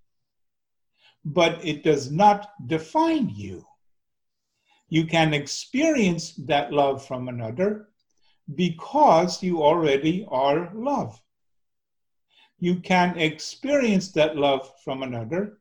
[1.23, 3.63] But it does not define you.
[4.89, 7.89] You can experience that love from another
[8.55, 11.19] because you already are love.
[12.59, 15.57] You can experience that love from another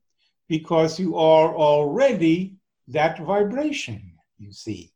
[0.48, 2.56] because you are already
[2.88, 4.92] that vibration, you see.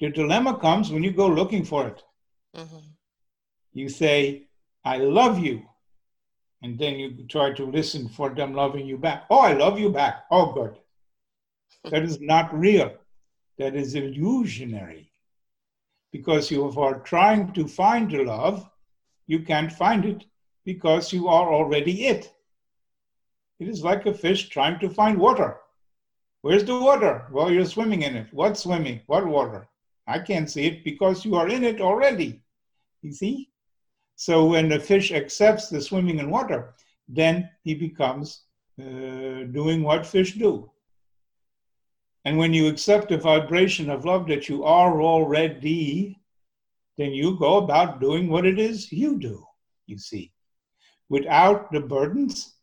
[0.00, 2.02] The dilemma comes when you go looking for it.
[2.54, 2.88] Mm-hmm.
[3.72, 4.48] You say,
[4.84, 5.62] I love you
[6.62, 9.24] and then you try to listen for them loving you back.
[9.30, 10.24] Oh, I love you back.
[10.30, 10.76] Oh, good.
[11.90, 12.92] That is not real.
[13.58, 15.10] That is illusionary.
[16.12, 18.68] Because you are trying to find love,
[19.26, 20.24] you can't find it
[20.64, 22.32] because you are already it.
[23.58, 25.58] It is like a fish trying to find water.
[26.42, 27.26] Where's the water?
[27.30, 28.32] Well, you're swimming in it.
[28.32, 29.00] What swimming?
[29.06, 29.68] What water?
[30.06, 32.40] I can't see it because you are in it already.
[33.02, 33.50] You see?
[34.16, 36.74] So when the fish accepts the swimming in water,
[37.08, 38.42] then he becomes
[38.80, 40.70] uh, doing what fish do.
[42.26, 46.18] And when you accept the vibration of love that you are already,
[46.98, 49.46] then you go about doing what it is you do,
[49.86, 50.32] you see.
[51.08, 52.56] without the burdens,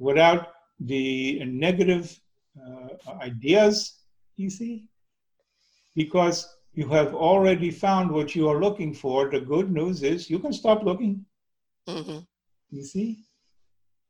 [0.00, 0.48] without
[0.80, 2.20] the negative
[2.60, 2.88] uh,
[3.22, 3.98] ideas,
[4.36, 4.88] you see?
[5.94, 9.30] Because you have already found what you are looking for.
[9.30, 11.24] The good news is you can stop looking.
[11.88, 12.18] Mm-hmm.
[12.70, 13.24] You see?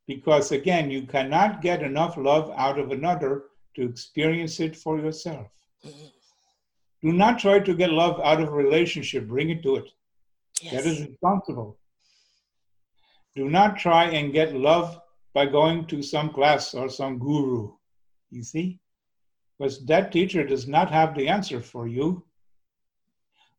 [0.06, 3.44] Because again, you cannot get enough love out of another
[3.78, 5.46] to experience it for yourself.
[7.00, 9.88] Do not try to get love out of a relationship, bring it to it.
[10.60, 10.72] Yes.
[10.72, 11.78] That is responsible.
[13.36, 15.00] Do not try and get love
[15.32, 17.70] by going to some class or some guru.
[18.30, 18.80] You see?
[19.56, 22.24] Because that teacher does not have the answer for you.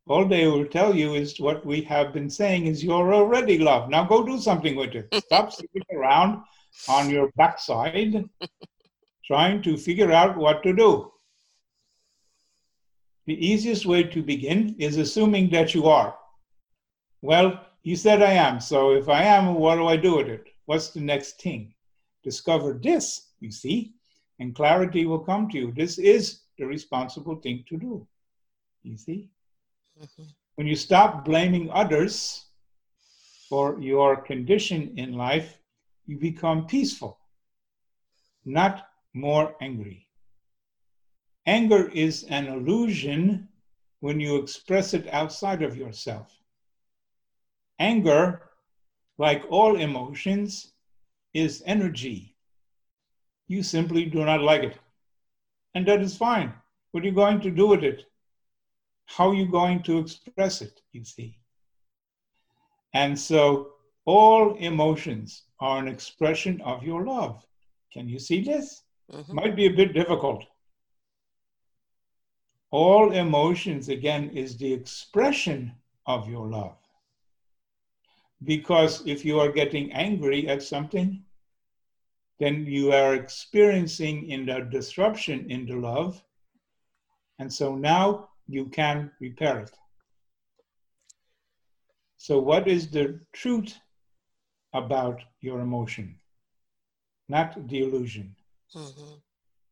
[0.06, 3.90] All they will tell you is what we have been saying is you're already loved.
[3.90, 5.08] Now go do something with it.
[5.26, 6.44] Stop sitting around
[6.90, 8.26] on your backside
[9.30, 11.12] trying to figure out what to do.
[13.28, 16.16] The easiest way to begin is assuming that you are.
[17.22, 20.48] Well, you said I am, so if I am, what do I do with it?
[20.66, 21.76] What's the next thing?
[22.24, 23.94] Discover this, you see,
[24.40, 25.72] and clarity will come to you.
[25.74, 28.08] This is the responsible thing to do,
[28.82, 29.30] you see.
[30.02, 30.24] Mm-hmm.
[30.56, 32.46] When you stop blaming others
[33.48, 35.56] for your condition in life,
[36.08, 37.20] you become peaceful,
[38.44, 40.08] not more angry.
[41.46, 43.48] Anger is an illusion
[44.02, 46.32] when you express it outside of yourself.
[47.80, 48.50] Anger,
[49.18, 50.74] like all emotions,
[51.34, 52.36] is energy.
[53.48, 54.78] You simply do not like it.
[55.76, 56.54] And that is fine.
[56.92, 58.06] What are you going to do with it?
[59.06, 61.38] How are you going to express it, you see?
[62.94, 63.74] And so
[64.06, 67.46] all emotions are an expression of your love.
[67.92, 68.84] Can you see this?
[69.12, 69.36] Mm-hmm.
[69.36, 70.46] Might be a bit difficult
[72.72, 75.74] all emotions, again, is the expression
[76.06, 76.78] of your love.
[78.44, 81.24] Because if you are getting angry at something,
[82.40, 86.24] then you are experiencing in the disruption in the love.
[87.40, 89.76] And so now you can repair it.
[92.18, 93.78] So, what is the truth
[94.74, 96.20] about your emotion?
[97.28, 98.36] Not the illusion.
[98.76, 99.16] Mm-hmm.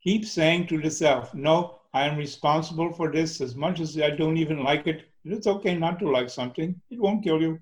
[0.04, 4.38] Keep saying to yourself, no, I am responsible for this as much as I don't
[4.38, 5.06] even like it.
[5.24, 7.60] It's okay not to like something, it won't kill you.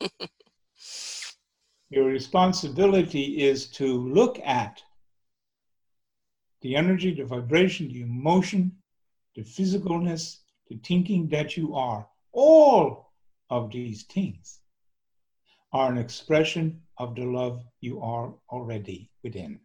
[1.90, 4.82] Your responsibility is to look at
[6.62, 8.72] the energy, the vibration, the emotion,
[9.34, 12.08] the physicalness, the thinking that you are.
[12.32, 13.12] All
[13.50, 14.60] of these things
[15.72, 19.60] are an expression of the love you are already within.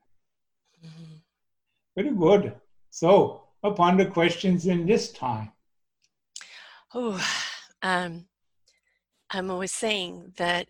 [1.95, 2.53] Very good.
[2.89, 5.51] So, upon the questions in this time?
[6.93, 7.19] Oh,
[7.81, 8.25] um,
[9.29, 10.67] I'm always saying that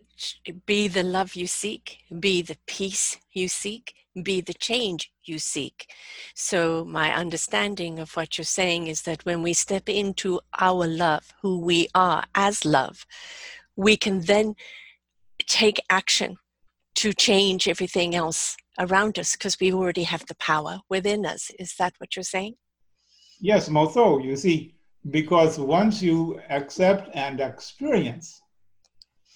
[0.66, 5.92] be the love you seek, be the peace you seek, be the change you seek.
[6.34, 11.32] So, my understanding of what you're saying is that when we step into our love,
[11.42, 13.06] who we are as love,
[13.76, 14.56] we can then
[15.46, 16.38] take action
[16.96, 21.50] to change everything else around us because we already have the power within us.
[21.58, 22.54] Is that what you're saying?
[23.40, 24.74] Yes, more so, you see,
[25.10, 28.40] because once you accept and experience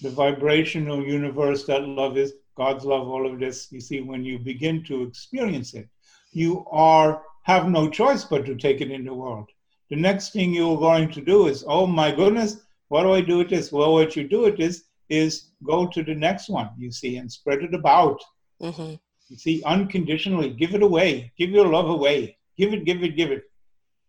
[0.01, 4.39] the vibrational universe that love is, God's love, all of this, you see, when you
[4.39, 5.89] begin to experience it,
[6.33, 9.49] you are have no choice but to take it in the world.
[9.91, 13.39] The next thing you're going to do is, oh my goodness, what do I do
[13.39, 13.73] with this?
[13.73, 17.31] Well, what you do with this is go to the next one, you see, and
[17.31, 18.21] spread it about.
[18.61, 18.95] Mm-hmm.
[19.33, 23.31] You see, unconditionally, give it away, give your love away, give it, give it, give
[23.31, 23.45] it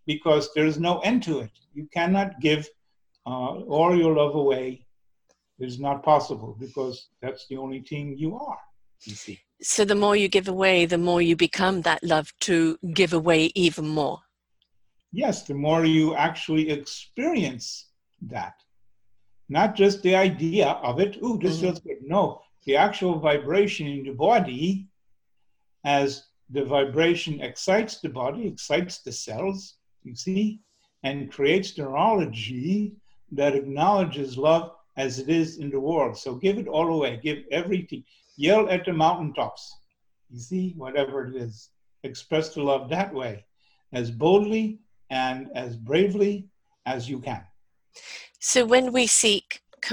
[0.06, 1.52] because there's no end to it.
[1.74, 2.68] You cannot give
[3.26, 4.86] uh, all your love away.
[5.60, 8.58] It's not possible because that's the only thing you are,
[9.04, 9.40] you see.
[9.62, 13.50] So the more you give away, the more you become that love to give away
[13.56, 14.20] even more.
[15.14, 17.92] Yes, the more you actually experience
[18.24, 18.56] that.
[19.48, 21.68] Not just the idea of it, ooh, this mm-hmm.
[21.68, 22.00] feels good.
[22.02, 24.90] No, the actual vibration in the body
[25.84, 30.60] as the vibration excites the body, excites the cells, you see,
[31.04, 32.94] and creates neurology
[33.32, 36.18] that acknowledges love as it is in the world.
[36.18, 38.04] So give it all away, give everything.
[38.38, 39.74] Yell at the mountaintops.
[40.30, 41.70] You see, whatever it is,
[42.04, 43.46] express the love that way,
[43.92, 44.80] as boldly
[45.10, 46.48] and as bravely
[46.86, 47.44] as you can.
[48.40, 49.43] So when we seek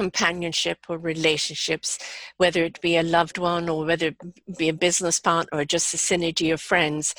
[0.01, 1.99] companionship or relationships,
[2.39, 5.93] whether it be a loved one or whether it be a business partner or just
[5.93, 7.15] a synergy of friends,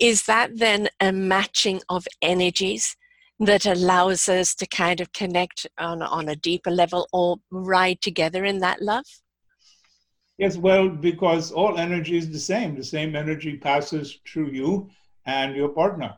[0.00, 2.96] is that then a matching of energies
[3.38, 8.44] that allows us to kind of connect on, on a deeper level or ride together
[8.44, 9.06] in that love?
[10.36, 12.74] Yes, well, because all energy is the same.
[12.74, 14.90] The same energy passes through you
[15.24, 16.14] and your partner.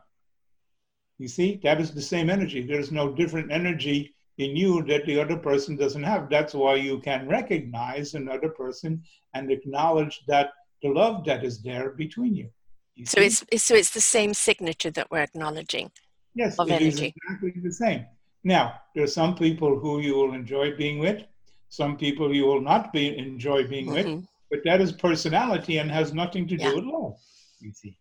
[1.19, 2.61] You see, that is the same energy.
[2.65, 6.29] There's no different energy in you that the other person doesn't have.
[6.29, 10.51] That's why you can recognize another person and acknowledge that
[10.83, 12.49] the love that is there between you.
[12.95, 15.91] you so it's so it's the same signature that we're acknowledging.
[16.35, 17.15] Yes, of it is energy.
[17.15, 18.05] exactly the same.
[18.43, 21.23] Now, there are some people who you will enjoy being with,
[21.69, 24.27] some people you will not be enjoy being with, Mhm.
[24.51, 26.75] but that is personality and has nothing to do Yeah.
[26.75, 27.17] with love.
[27.59, 27.97] You see.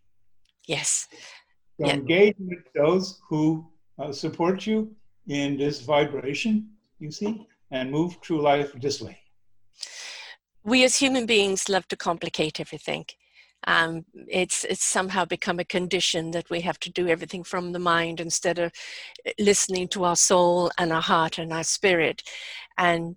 [0.66, 1.08] Yes.
[1.80, 1.94] So Yeah.
[1.94, 4.94] engage with those who uh, support you
[5.28, 9.18] in this vibration, you see, and move through life this way.
[10.64, 13.04] we as human beings love to complicate everything.
[13.68, 17.78] Um, it's it's somehow become a condition that we have to do everything from the
[17.78, 18.72] mind instead of
[19.38, 22.22] listening to our soul and our heart and our spirit.
[22.78, 23.16] And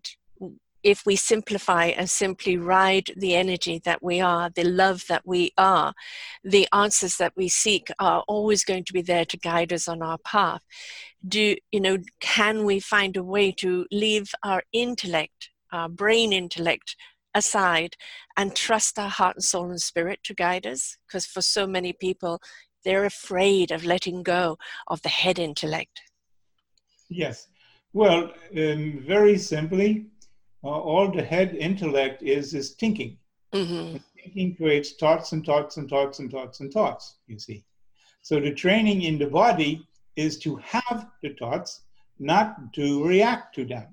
[0.83, 5.51] if we simplify and simply ride the energy that we are, the love that we
[5.57, 5.93] are,
[6.43, 10.01] the answers that we seek are always going to be there to guide us on
[10.01, 10.61] our path.
[11.27, 11.97] Do you know?
[12.19, 16.95] Can we find a way to leave our intellect, our brain intellect,
[17.35, 17.95] aside
[18.37, 21.93] and trust our heart and soul and spirit to guide us because for so many
[21.93, 22.41] people
[22.83, 24.57] they're afraid of letting go
[24.87, 26.01] of the head intellect
[27.09, 27.47] Yes.
[27.93, 30.05] Well, um, very simply,
[30.63, 33.17] uh, all the head intellect is is thinking.
[33.51, 37.63] hmm Thinking creates thoughts and thoughts and thoughts and thoughts and thoughts, you see.
[38.21, 39.87] So the training in the body
[40.19, 41.81] is to have the thoughts,
[42.19, 43.87] not to react to them.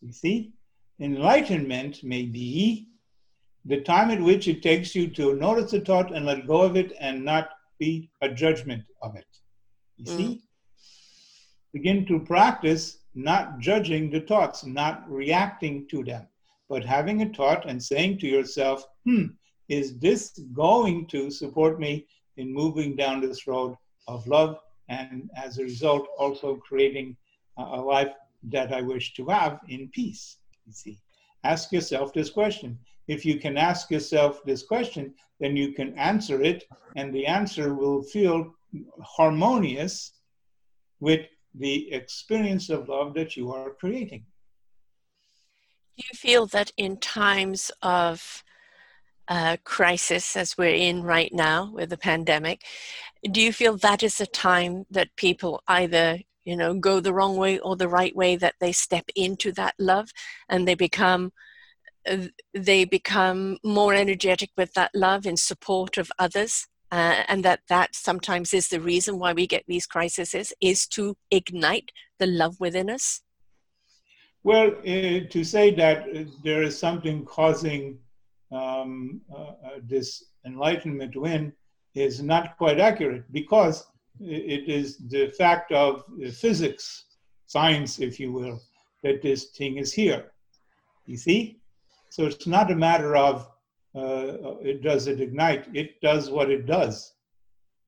[0.00, 0.52] You see?
[1.00, 2.88] Enlightenment may be
[3.64, 6.76] the time at which it takes you to notice the thought and let go of
[6.76, 7.48] it and not
[7.80, 9.26] be a judgment of it.
[9.96, 10.42] You see?
[11.72, 16.26] Begin to practice not judging the thoughts, not reacting to them,
[16.68, 19.26] but having a thought and saying to yourself, hmm,
[19.68, 22.06] is this going to support me
[22.36, 23.76] in moving down this road
[24.06, 24.58] of love?
[24.88, 27.16] And as a result, also creating
[27.56, 28.12] a life
[28.44, 30.38] that I wish to have in peace.
[30.66, 31.00] You see,
[31.44, 32.78] ask yourself this question.
[33.08, 36.64] If you can ask yourself this question, then you can answer it,
[36.96, 38.54] and the answer will feel
[39.02, 40.12] harmonious
[41.00, 44.24] with the experience of love that you are creating.
[45.96, 48.43] do you feel that in times of
[49.28, 52.62] uh, crisis as we're in right now with the pandemic.
[53.30, 57.36] Do you feel that is a time that people either you know go the wrong
[57.36, 60.10] way or the right way that they step into that love
[60.48, 61.32] and they become
[62.08, 67.60] uh, they become more energetic with that love in support of others uh, and that
[67.68, 72.60] that sometimes is the reason why we get these crises is to ignite the love
[72.60, 73.22] within us?
[74.44, 77.98] Well, uh, to say that uh, there is something causing
[78.54, 81.52] um, uh, uh, this enlightenment win
[81.94, 83.86] is not quite accurate because
[84.20, 87.06] it is the fact of physics,
[87.46, 88.60] science, if you will,
[89.02, 90.32] that this thing is here.
[91.06, 91.60] You see?
[92.10, 93.48] So it's not a matter of
[93.94, 97.14] uh, uh, it does it ignite, it does what it does.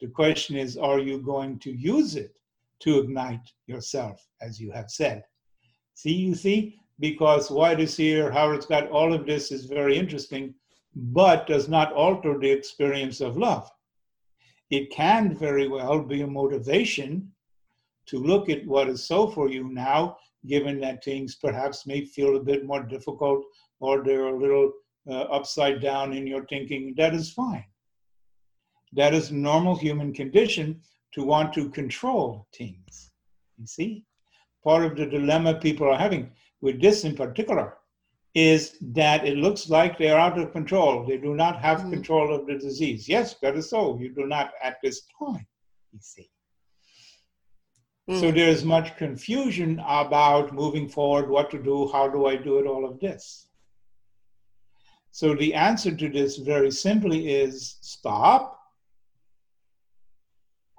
[0.01, 2.37] The question is, are you going to use it
[2.81, 5.25] to ignite yourself, as you have said?
[5.95, 10.55] See, you see, because White is here, Howard Scott, all of this is very interesting,
[10.95, 13.71] but does not alter the experience of love.
[14.71, 17.31] It can very well be a motivation
[18.07, 20.17] to look at what is so for you now,
[20.47, 23.45] given that things perhaps may feel a bit more difficult
[23.81, 24.73] or they're a little
[25.09, 26.95] uh, upside down in your thinking.
[26.97, 27.65] That is fine.
[28.93, 30.81] That is normal human condition
[31.13, 33.11] to want to control things.
[33.59, 34.05] You see?
[34.67, 36.29] part of the dilemma people are having
[36.67, 37.79] with this in particular
[38.35, 41.07] is that it looks like they're out of control.
[41.07, 41.93] They do not have Mhm.
[41.95, 43.09] control of the disease.
[43.09, 43.83] Yes, that is so.
[43.99, 45.47] You do not at this time,
[45.93, 46.29] you see.
[48.21, 48.35] So Mm.
[48.35, 52.67] there is much confusion about moving forward, what to do, how do I do it,
[52.73, 53.25] all of this.
[55.11, 58.43] So the answer to this very simply is stop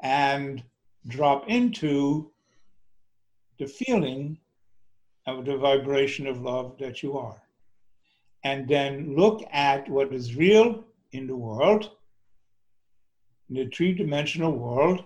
[0.04, 0.64] and
[1.16, 2.32] drop into
[3.60, 4.38] the feeling
[5.28, 7.42] of the vibration of love that you are.
[8.44, 11.92] And then look at what is real in the world,
[13.50, 15.04] in the three dimensional world,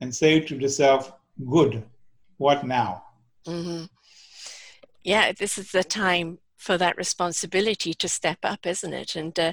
[0.00, 1.12] and say to the self,
[1.50, 1.84] Good,
[2.36, 3.04] what now?
[3.46, 3.84] hmm
[5.02, 9.16] Yeah, this is the time for that responsibility to step up, isn't it?
[9.16, 9.52] And uh,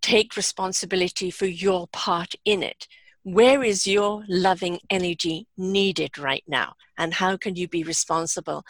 [0.00, 2.88] take responsibility for your part in it.
[3.32, 6.74] Where is your loving energy needed right now?
[6.96, 8.64] And how can you be responsible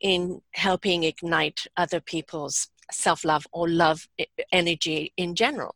[0.00, 4.06] in helping ignite other people's self love or love
[4.52, 5.74] energy in general.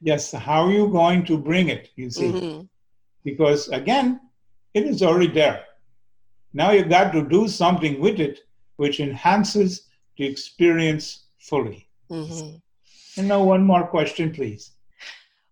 [0.00, 2.32] Yes, how are you going to bring it, you see?
[2.32, 2.62] Mm-hmm.
[3.24, 4.20] Because again,
[4.74, 5.64] it is already there.
[6.52, 8.40] Now you've got to do something with it
[8.76, 11.88] which enhances the experience fully.
[12.10, 12.56] Mm-hmm.
[13.18, 14.71] And now, one more question, please.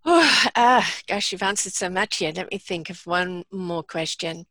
[0.04, 2.32] Oh, uh, gosh, you've answered so much here.
[2.34, 4.46] Let me think of one more question.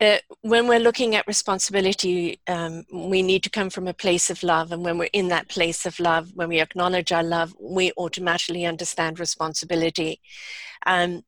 [0.00, 4.42] Uh, when we're looking at responsibility, um, we need to come from a place of
[4.42, 4.72] love.
[4.72, 8.66] And when we're in that place of love, when we acknowledge our love, we automatically
[8.66, 10.20] understand responsibility.
[10.84, 11.22] Um,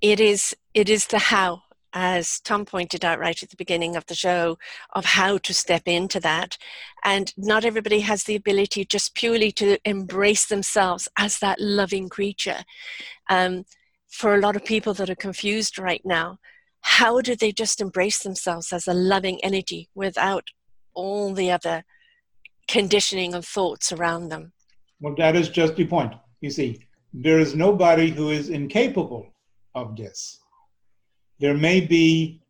[0.00, 1.62] it is it is the how
[1.92, 4.58] as Tom pointed out right at the beginning of the show,
[4.94, 6.58] of how to step into that.
[7.04, 12.64] And not everybody has the ability just purely to embrace themselves as that loving creature.
[13.28, 13.64] Um,
[14.08, 16.38] for a lot of people that are confused right now,
[16.80, 20.44] how do they just embrace themselves as a loving energy without
[20.94, 21.84] all the other
[22.68, 24.52] conditioning and thoughts around them?
[25.00, 26.14] Well, that is just the point.
[26.40, 29.26] You see, there is nobody who is incapable
[29.74, 30.40] of this
[31.40, 32.40] there may be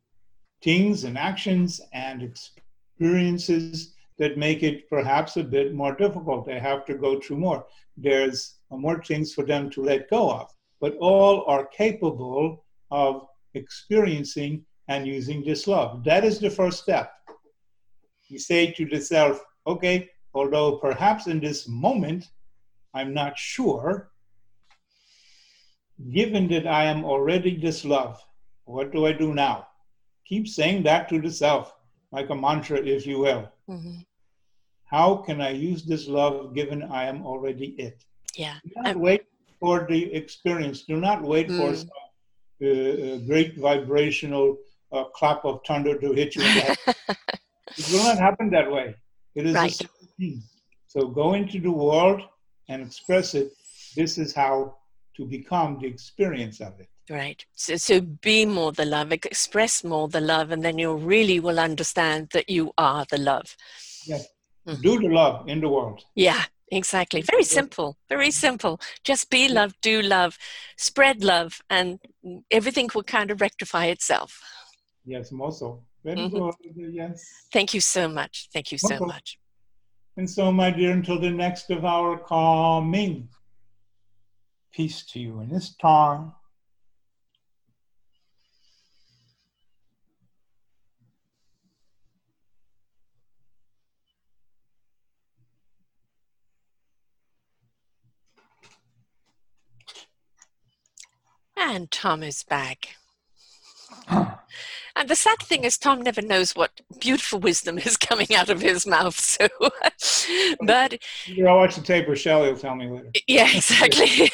[0.62, 6.46] things and actions and experiences that make it perhaps a bit more difficult.
[6.46, 7.64] They have to go through more.
[7.96, 14.64] There's more things for them to let go of, but all are capable of experiencing
[14.88, 16.02] and using this love.
[16.04, 17.12] That is the first step.
[18.28, 22.26] You say to the self, okay, although perhaps in this moment
[22.94, 24.10] I'm not sure,
[26.12, 28.20] given that I am already this love,
[28.68, 29.66] what do I do now?
[30.26, 31.74] Keep saying that to the self,
[32.12, 33.50] like a mantra, if you will.
[33.68, 34.00] Mm-hmm.
[34.84, 38.04] How can I use this love given I am already it?
[38.36, 38.56] Yeah.
[38.64, 39.00] Do not I'm...
[39.00, 39.24] wait
[39.58, 40.82] for the experience.
[40.82, 41.58] Do not wait mm.
[41.58, 41.90] for some
[42.62, 44.58] uh, uh, great vibrational
[44.92, 46.78] uh, clap of thunder to hit you in the head.
[47.76, 48.94] it will not happen that way.
[49.34, 49.80] It is right.
[50.88, 52.22] So go into the world
[52.68, 53.52] and express it.
[53.96, 54.76] This is how
[55.16, 56.88] to become the experience of it.
[57.10, 57.44] Right.
[57.54, 61.58] So, so be more the love, express more the love, and then you really will
[61.58, 63.56] understand that you are the love.
[64.06, 64.26] Yes.
[64.66, 64.82] Mm-hmm.
[64.82, 66.04] Do the love in the world.
[66.14, 67.22] Yeah, exactly.
[67.22, 67.96] Very simple.
[68.10, 68.78] Very simple.
[69.04, 70.36] Just be love, do love,
[70.76, 71.98] spread love, and
[72.50, 74.38] everything will kind of rectify itself.
[75.06, 75.84] Yes, also.
[76.04, 76.38] Very mm-hmm.
[76.38, 76.94] good.
[76.94, 77.24] Yes.
[77.52, 78.48] Thank you so much.
[78.52, 79.38] Thank you so much.
[80.18, 83.28] And so, my dear, until the next of our coming,
[84.72, 86.32] peace to you in this time
[101.70, 102.96] And Tom is back.
[104.08, 108.62] And the sad thing is, Tom never knows what beautiful wisdom is coming out of
[108.62, 109.20] his mouth.
[109.20, 109.48] So,
[110.62, 110.98] but
[111.46, 113.10] I'll watch the tape, or Shelley will tell me later.
[113.28, 114.30] Yeah, exactly.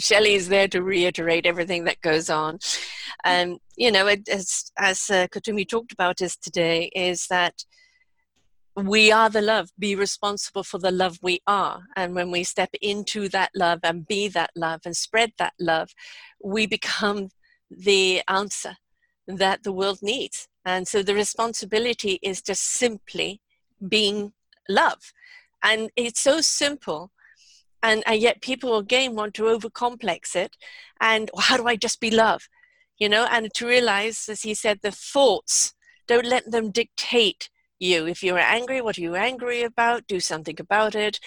[0.00, 2.58] Shelley is there to reiterate everything that goes on.
[3.24, 7.64] And um, you know, as as uh, Kuthumi talked about us today, is that
[8.86, 9.70] we are the love.
[9.78, 11.82] Be responsible for the love we are.
[11.96, 15.90] And when we step into that love and be that love and spread that love
[16.42, 17.30] we become
[17.70, 18.76] the answer
[19.26, 20.48] that the world needs.
[20.64, 23.40] And so the responsibility is just simply
[23.86, 24.32] being
[24.68, 25.12] love.
[25.62, 27.10] And it's so simple.
[27.82, 30.56] And, and yet people again want to overcomplex it.
[31.00, 32.48] And how do i just be love?
[32.98, 35.74] You know and to realize as he said the thoughts
[36.08, 37.48] don't let them dictate
[37.78, 38.06] you.
[38.06, 40.06] If you're angry, what are you angry about?
[40.06, 41.20] Do something about it.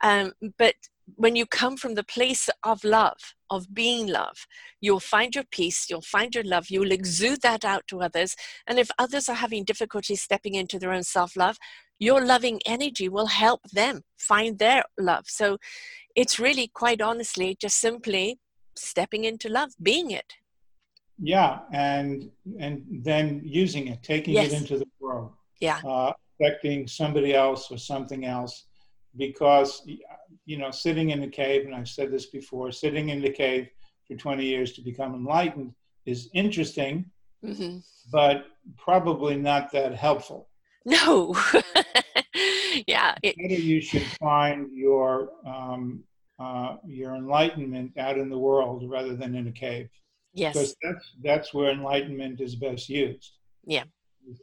[0.00, 0.74] Um, but
[1.16, 4.46] when you come from the place of love, of being love,
[4.80, 8.36] you'll find your peace, you'll find your love, you'll exude that out to others.
[8.66, 11.58] And if others are having difficulty stepping into their own self love,
[11.98, 15.24] your loving energy will help them find their love.
[15.26, 15.58] So
[16.14, 18.38] it's really quite honestly just simply
[18.76, 20.34] stepping into love, being it.
[21.22, 24.52] Yeah, and and then using it, taking yes.
[24.52, 25.80] it into the world yeah.
[25.86, 28.66] uh, affecting somebody else or something else.
[29.16, 29.82] Because
[30.46, 33.68] you know sitting in the cave and i've said this before sitting in the cave
[34.06, 35.72] for 20 years to become enlightened
[36.06, 37.04] is interesting
[37.44, 37.78] mm-hmm.
[38.10, 38.46] but
[38.76, 40.48] probably not that helpful.
[40.84, 41.36] No.
[42.86, 46.04] Yeah it, you should find your um,
[46.38, 49.88] uh, your enlightenment out in the world rather than in a cave.
[50.32, 50.54] Yes.
[50.54, 53.32] Because that's that's where enlightenment is best used.
[53.64, 53.84] Yeah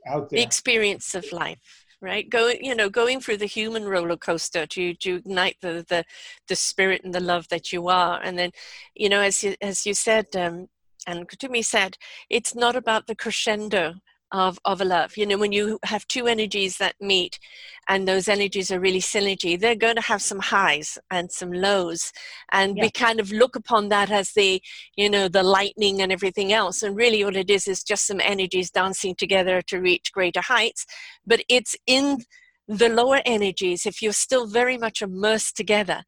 [0.07, 0.37] out there.
[0.37, 2.29] The experience of life, right?
[2.29, 6.03] Going, you know, going through the human roller coaster to to ignite the the
[6.47, 8.51] the spirit and the love that you are, and then,
[8.95, 10.67] you know, as you as you said, um,
[11.07, 11.97] and Kuthumi said,
[12.29, 13.95] it's not about the crescendo
[14.31, 15.17] of, of a love.
[15.17, 17.39] You know, when you have two energies that meet
[17.87, 22.11] and those energies are really synergy, they're going to have some highs and some lows.
[22.51, 22.83] And yeah.
[22.83, 24.61] we kind of look upon that as the,
[24.95, 26.83] you know, the lightning and everything else.
[26.83, 30.85] And really what it is is just some energies dancing together to reach greater heights.
[31.25, 32.23] But it's in
[32.67, 36.03] the lower energies, if you're still very much immersed together,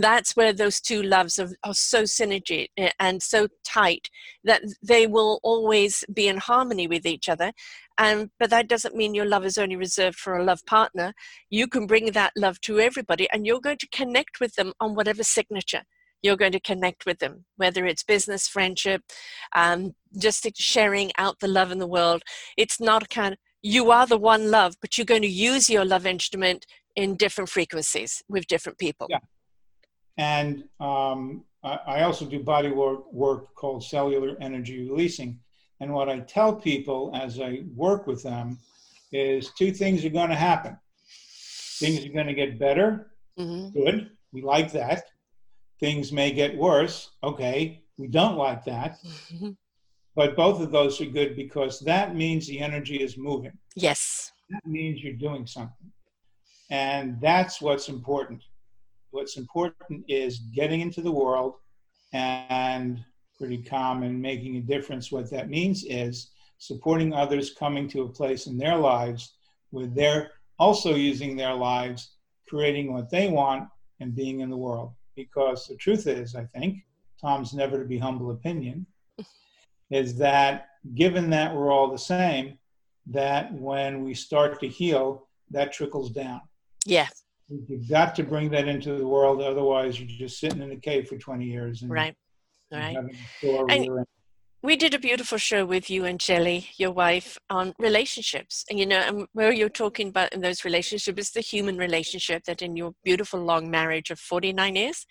[0.00, 4.08] that's where those two loves are, are, so synergy eh, and so tight
[4.44, 7.52] that they will always be in harmony with each other.
[7.98, 11.12] And but that doesn't mean your love is only reserved for a love partner.
[11.50, 14.94] You can bring that love to everybody, and you're going to connect with them on
[14.94, 15.82] whatever signature
[16.22, 19.02] you're going to connect with them, whether it's business, friendship,
[19.56, 22.22] um, just sharing out the love in the world.
[22.56, 25.84] It's not kind of you are the one love, but you're going to use your
[25.84, 26.66] love instrument
[26.96, 29.06] in different frequencies with different people.
[29.08, 29.18] Yeah.
[30.18, 35.38] And um, I also do body work, work called cellular energy releasing.
[35.80, 38.58] And what I tell people as I work with them
[39.12, 40.76] is two things are going to happen.
[41.78, 43.12] Things are going to get better.
[43.38, 43.78] Mm-hmm.
[43.78, 44.10] Good.
[44.32, 45.04] We like that.
[45.80, 47.10] Things may get worse.
[47.22, 47.82] Okay.
[47.96, 48.98] We don't like that.
[49.32, 49.50] Mm-hmm.
[50.14, 53.52] But both of those are good because that means the energy is moving.
[53.74, 54.32] Yes.
[54.50, 55.90] That means you're doing something.
[56.70, 58.42] And that's what's important.
[59.12, 61.54] What's important is getting into the world
[62.12, 63.04] and
[63.38, 65.12] pretty calm and making a difference.
[65.12, 69.34] What that means is supporting others coming to a place in their lives
[69.70, 72.12] where they're also using their lives,
[72.48, 73.68] creating what they want,
[74.00, 74.92] and being in the world.
[75.14, 76.78] Because the truth is, I think,
[77.20, 78.86] Tom's never to be humble opinion,
[79.90, 82.58] is that given that we're all the same,
[83.06, 86.40] that when we start to heal, that trickles down.
[86.86, 87.08] Yeah.
[87.68, 91.08] You've got to bring that into the world, otherwise you're just sitting in a cave
[91.08, 91.82] for 20 years.
[91.82, 92.14] And, right.
[92.72, 92.96] Right.
[93.42, 94.06] And
[94.62, 98.64] we did a beautiful show with you and Shelley, your wife, on relationships.
[98.70, 102.44] And you know, and where you're talking about in those relationships is the human relationship
[102.44, 105.06] that in your beautiful long marriage of 49 years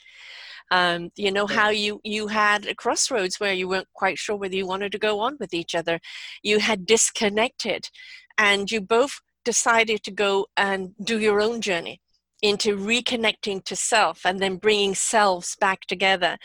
[0.72, 4.56] um, you know how you you had a crossroads where you weren't quite sure whether
[4.56, 6.00] you wanted to go on with each other
[6.42, 7.90] you had disconnected
[8.38, 12.00] and you both decided to go and do your own journey
[12.42, 16.38] into reconnecting to self and then bringing selves back together.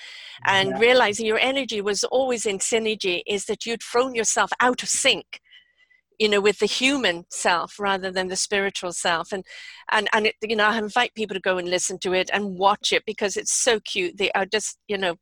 [0.44, 0.78] And yeah.
[0.78, 5.40] realizing your energy was always in synergy is that you'd thrown yourself out of sync
[6.18, 9.32] you know with the human self rather than the spiritual self.
[9.32, 9.44] And
[9.90, 12.58] and and it, you know i invite people to go and listen to it and
[12.58, 14.16] watch it because it's so cute.
[14.16, 15.16] They are just you know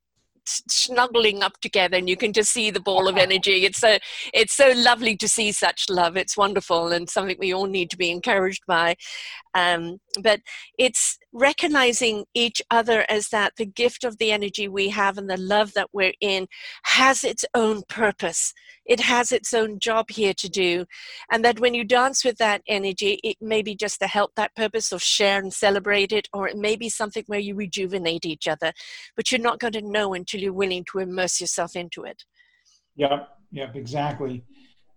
[0.45, 3.65] snuggling up together and you can just see the ball of energy.
[3.65, 3.99] It's so
[4.33, 6.17] it's so lovely to see such love.
[6.17, 8.97] It's wonderful and something we all need to be encouraged by.
[9.55, 10.41] Um, but
[10.79, 15.37] it's recognizing each other as that the gift of the energy we have and the
[15.37, 16.47] love that we're in
[16.85, 18.53] has its own purpose
[18.87, 20.85] it has its own job here to do
[21.31, 24.55] and that when you dance with that energy it may be just to help that
[24.55, 28.49] purpose or share and celebrate it or it may be something where you rejuvenate each
[28.49, 28.73] other
[29.17, 32.25] but you're not going to know until you're willing to immerse yourself into it.
[32.97, 34.45] Yep yep exactly.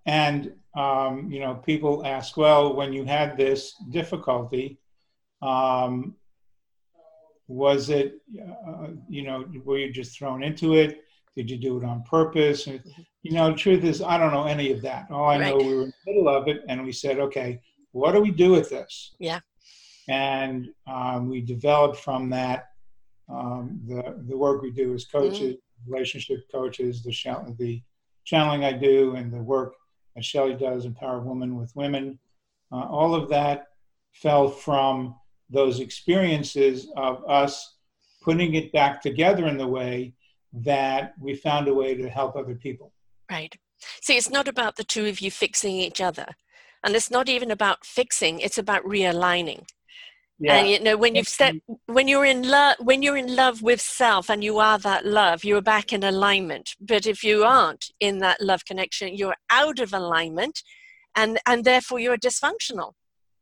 [0.05, 4.79] And um, you know people ask well when you had this difficulty
[5.41, 6.15] um,
[7.47, 8.21] was it
[8.67, 11.03] uh, you know were you just thrown into it
[11.37, 12.65] did you do it on purpose?
[12.65, 15.05] You know, the truth is, I don't know any of that.
[15.11, 15.55] All I right.
[15.55, 17.61] know, we were in the middle of it, and we said, okay,
[17.91, 19.15] what do we do with this?
[19.19, 19.39] Yeah.
[20.09, 22.69] And um, we developed from that
[23.29, 25.57] um, the the work we do as coaches, mm
[25.87, 27.15] relationship coaches, the
[27.59, 27.81] the
[28.25, 29.75] channeling I do, and the work
[30.15, 32.19] that Shelley does, Empower Women with Women.
[32.71, 33.67] Uh, all of that
[34.11, 35.15] fell from
[35.49, 37.77] those experiences of us
[38.21, 40.13] putting it back together in the way
[40.53, 42.93] that we found a way to help other people.
[43.29, 43.55] Right.
[44.01, 46.27] See, it's not about the two of you fixing each other.
[46.83, 49.65] And it's not even about fixing, it's about realigning.
[50.39, 50.57] Yeah.
[50.57, 51.55] And you know, when you've step,
[51.87, 55.43] when you're in love, when you're in love with self, and you are that love,
[55.43, 56.75] you're back in alignment.
[56.79, 60.61] But if you aren't in that love connection, you're out of alignment,
[61.15, 62.93] and and therefore you're dysfunctional.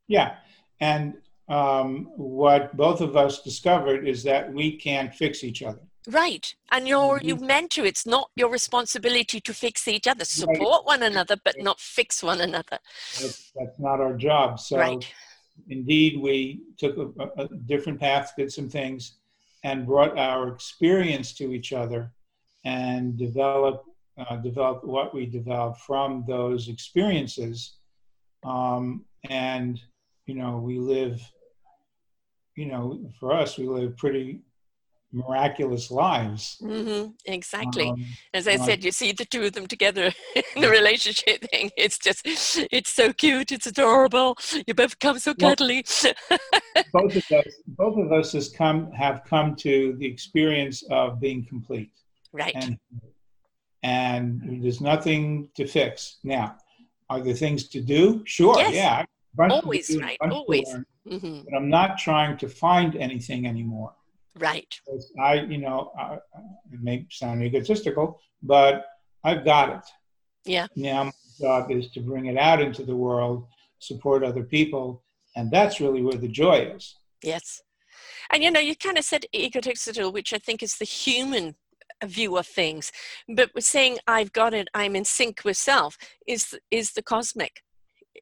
[0.08, 0.36] Yeah,
[0.80, 1.16] and
[1.50, 5.82] um, what both of us discovered is that we can't fix each other.
[6.08, 6.54] Right.
[6.72, 7.28] And you're mm-hmm.
[7.28, 7.86] you meant to.
[7.86, 10.26] It's not your responsibility to fix each other.
[10.26, 10.86] Support right.
[10.86, 12.80] one another, but not fix one another.
[13.20, 14.60] That's, that's not our job.
[14.60, 15.08] So right.
[15.70, 19.14] indeed we took a, a, different path, did some things,
[19.64, 22.12] and brought our experience to each other
[22.66, 23.88] and developed
[24.18, 27.74] uh, developed what we developed from those experiences.
[28.46, 29.82] Um, and
[30.26, 31.22] you know, we live,
[32.56, 34.42] you know, for us, we live pretty
[35.14, 36.58] miraculous lives.
[36.60, 37.90] hmm Exactly.
[37.90, 40.12] Um, As I like- said, you see the two of them together
[40.56, 41.72] in the relationship thing.
[41.78, 43.52] It's just, it's so cute.
[43.52, 44.38] It's adorable.
[44.68, 45.86] You both come so Well- cuddly.
[46.94, 51.46] both of us, both of us has come have come to the experience of being
[51.46, 51.92] complete,
[52.34, 52.54] right.
[52.56, 52.78] and
[53.84, 56.18] and there's nothing to fix.
[56.24, 56.58] Now,
[57.10, 58.24] are there things to do?
[58.26, 58.74] Sure, Yes.
[58.74, 59.06] yeah,
[59.50, 60.68] Always, do, right, always.
[60.68, 63.94] learn, hmm but I'm not trying to find anything anymore.
[64.38, 64.80] Right.
[65.22, 66.16] I, you know, I,
[66.72, 68.86] it may sound egotistical, but
[69.24, 69.86] I've got it.
[70.46, 70.68] Yeah.
[70.76, 73.48] Now my job is to bring it out into the world,
[73.80, 75.04] support other people,
[75.36, 76.96] and that's really where the joy is.
[77.24, 77.62] Yes.
[78.32, 81.56] And you know, you kind of said egotistical, which I think is the human
[82.04, 82.92] view of things.
[83.28, 87.64] But saying I've got it, I'm in sync with self is is the cosmic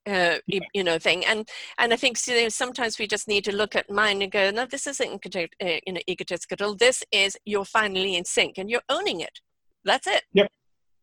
[0.08, 1.48] uh, y- you know thing and
[1.78, 4.52] and i think you know, sometimes we just need to look at mine and go
[4.52, 5.40] no this isn't uh,
[5.86, 9.40] you know, egotistical this is you're finally in sync and you're owning it
[9.86, 10.50] that's it Yep.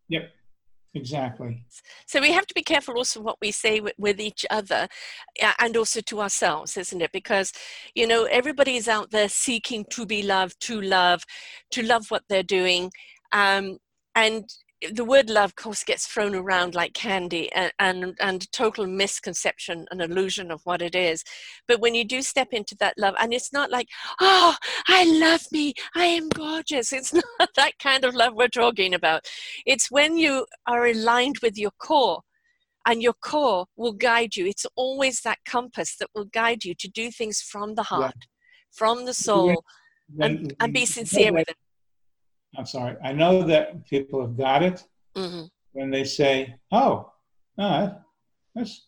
[0.08, 0.30] Yep.
[0.94, 1.64] Exactly.
[2.06, 4.88] So we have to be careful also what we say with, with each other
[5.40, 7.12] uh, and also to ourselves, isn't it?
[7.12, 7.52] Because,
[7.94, 11.22] you know, everybody is out there seeking to be loved, to love,
[11.70, 12.90] to love what they're doing.
[13.30, 13.78] Um,
[14.16, 14.44] and
[14.92, 19.86] the word love, of course, gets thrown around like candy and, and, and total misconception
[19.90, 21.22] and illusion of what it is.
[21.68, 23.88] But when you do step into that love, and it's not like,
[24.20, 24.56] oh,
[24.88, 26.92] I love me, I am gorgeous.
[27.00, 29.26] It's not that kind of love we're talking about.
[29.66, 32.20] It's when you are aligned with your core
[32.86, 34.46] and your core will guide you.
[34.46, 38.26] It's always that compass that will guide you to do things from the heart,
[38.70, 39.62] from the soul,
[40.20, 41.56] and, and be sincere with it.
[42.56, 42.96] I'm sorry.
[43.02, 44.84] I know that people have got it
[45.16, 47.12] hmm when they say, "Oh,
[47.56, 47.96] no,
[48.54, 48.86] that's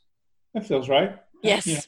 [0.55, 1.67] that feels right." Yes.
[1.67, 1.81] You know,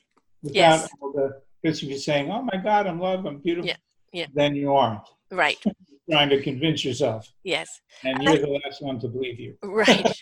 [0.43, 0.89] without Yes.
[1.01, 3.77] all the because if you're saying, "Oh my God, I'm loved, I'm beautiful," Yeah,
[4.12, 4.27] yeah.
[4.35, 5.62] then you aren't Right.
[6.11, 7.80] Trying to convince yourself, Yes.
[8.02, 9.57] and you're I- the last one to believe you.
[9.62, 10.18] Right.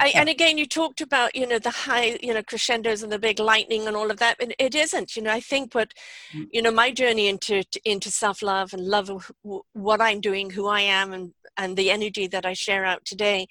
[0.00, 3.18] I, and again, you talked about, you know, the high, you know, crescendos and the
[3.18, 4.36] big lightning and all of that.
[4.40, 5.92] And it isn't, you know, I think what,
[6.34, 6.46] Mm.
[6.52, 9.30] you know, my journey into, into self-love and love of
[9.72, 13.46] what I'm doing, who I am and, and the energy that I share out today,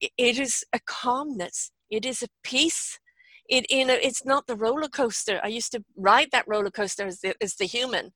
[0.00, 1.70] it is a calmness.
[1.90, 2.98] It is a peace.
[3.48, 5.40] It, you know, it's not the roller coaster.
[5.42, 8.12] I used to ride that roller coaster as the, as the human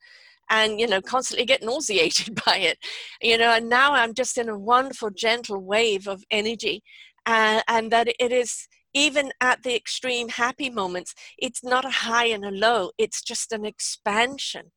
[0.50, 2.78] and, you know, constantly get nauseated by it,
[3.20, 6.82] you know, and now I'm just in a wonderful, gentle wave of energy
[7.26, 12.26] uh, and that it is even at the extreme happy moments it's not a high
[12.26, 14.70] and a low it's just an expansion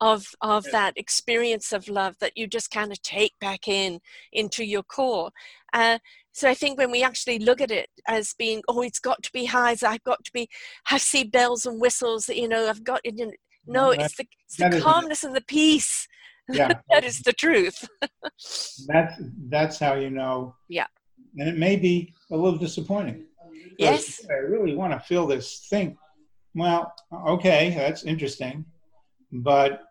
[0.00, 0.72] of of Yeah.
[0.72, 4.00] that experience of love that you just kind of take back in
[4.32, 5.30] into your core
[5.72, 5.98] uh,
[6.32, 9.30] so i think when we actually look at it as being oh it's got to
[9.32, 10.48] be highs i've got to be
[10.90, 13.32] i see bells and whistles you know i've got you know,
[13.66, 16.06] no That- it's the, it's the is- calmness and the peace
[16.52, 17.88] yeah, that is the truth
[18.88, 19.14] that's
[19.48, 20.54] that's how you know.
[20.68, 20.86] Yeah.
[21.38, 23.24] and it may be a little disappointing.
[23.78, 25.96] yes I really want to feel this thing.
[26.54, 26.92] Well,
[27.36, 28.64] okay, that's interesting,
[29.32, 29.82] but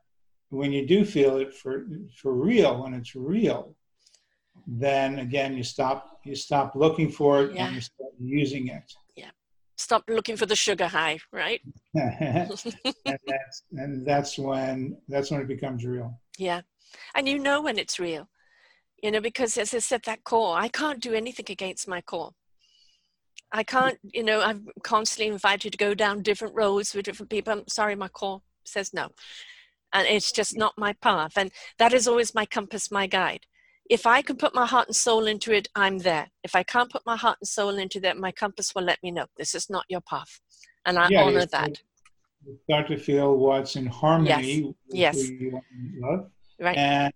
[0.49, 1.73] when you do feel it for
[2.21, 3.75] for real, when it's real,
[4.67, 7.65] then again you stop you stop looking for it Yeah.
[7.65, 8.87] and you start using it.
[9.83, 11.61] Stop looking for the sugar high right
[11.93, 12.49] and
[13.05, 16.19] that's and that's when that's when it becomes real.
[16.37, 16.61] Yeah.
[17.15, 18.29] And you know when it's real,
[19.01, 22.31] you know, because as I said, that core, I can't do anything against my core.
[23.51, 27.53] I can't, you know, I'm constantly invited to go down different roads with different people.
[27.53, 29.09] I'm sorry, my core says no.
[29.93, 31.33] And it's just not my path.
[31.37, 33.45] And that is always my compass, my guide.
[33.89, 36.29] If I can put my heart and soul into it, I'm there.
[36.43, 39.11] If I can't put my heart and soul into that, my compass will let me
[39.11, 40.39] know this is not your path.
[40.85, 41.81] And I Yeah, honor that.
[42.45, 45.29] You start to feel what's in harmony with Yes.
[45.29, 45.61] you
[45.99, 46.31] love.
[46.59, 46.77] Right.
[46.77, 47.13] And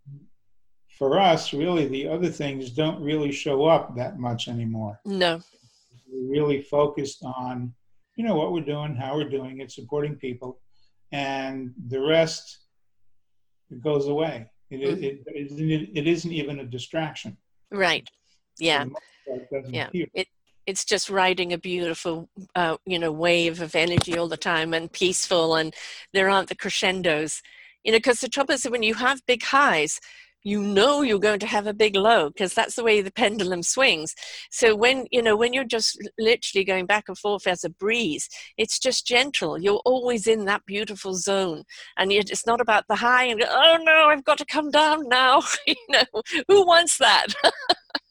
[0.97, 4.99] for us, really, the other things don't really show up that much anymore.
[5.05, 5.41] No.
[6.09, 7.73] We're really focused on,
[8.15, 10.59] you know, what we're doing, how we're doing it, supporting people,
[11.11, 12.59] and the rest
[13.69, 14.49] it goes away.
[14.69, 15.03] It, Mhm.
[15.03, 17.37] it, it, isn't, it isn't even a distraction.
[17.71, 18.07] Right.
[18.59, 18.85] Yeah.
[18.85, 18.91] The
[19.73, 20.23] it Yeah.
[20.65, 24.91] it's just riding a beautiful uh, you know wave of energy all the time and
[24.91, 25.73] peaceful and
[26.13, 27.41] there aren't the crescendos
[27.83, 29.99] you know because the trouble is that when you have big highs
[30.43, 33.61] you know you're going to have a big low because that's the way the pendulum
[33.63, 34.13] swings
[34.51, 38.29] so when you know when you're just literally going back and forth as a breeze
[38.57, 41.63] it's just gentle you're always in that beautiful zone
[41.97, 45.07] and it- it's not about the high and oh no i've got to come down
[45.09, 47.27] now you know who wants that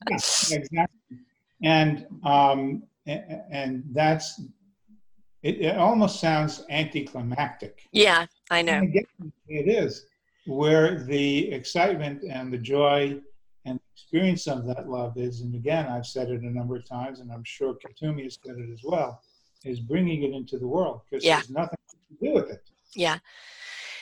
[0.09, 0.17] Yeah,
[0.51, 1.19] exactly.
[1.63, 4.41] And um, and that's
[5.43, 7.83] it, it almost sounds anticlimactic.
[7.93, 8.81] yeah i know
[9.49, 10.05] It is.
[10.47, 13.21] Where the excitement and the joy
[13.65, 17.21] and experience of that love is, and again, I've said it a number of times,
[17.21, 19.21] and I'm sure Kuthumi has said it as well,
[19.65, 21.37] is bringing it into the world because Yeah.
[21.37, 22.63] there's nothing to do with it.
[22.95, 23.19] Yeah.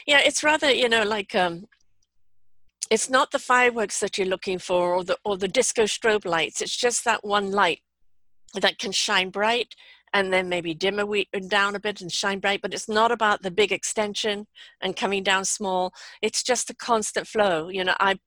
[0.07, 1.67] Yeah, it's rather, you know, like um
[2.91, 6.61] it's not the fireworks that you're looking for or the or the disco strobe lights.
[6.61, 7.81] It's just that one light
[8.55, 9.75] that can shine bright
[10.15, 13.11] and then maybe dim a wee, down a bit and shine bright, but it's not
[13.11, 14.47] about the big extension
[14.81, 15.93] and coming down small.
[16.23, 17.69] It's just a constant flow.
[17.69, 18.19] You know, I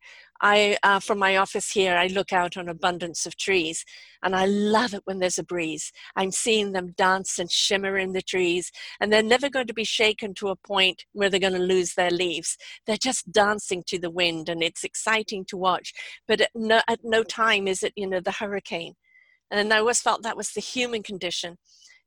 [0.41, 3.85] I uh, from my office here, I look out on abundance of trees,
[4.21, 5.91] and I love it when there's a breeze.
[6.15, 9.83] I'm seeing them dance and shimmer in the trees, and they're never going to be
[9.85, 12.57] shaken to a point where they're going to lose their leaves.
[12.85, 15.93] They're just dancing to the wind, and it's exciting to watch.
[16.27, 18.95] But at no, at no time is it, you know, the hurricane.
[19.51, 21.57] And I always felt that was the human condition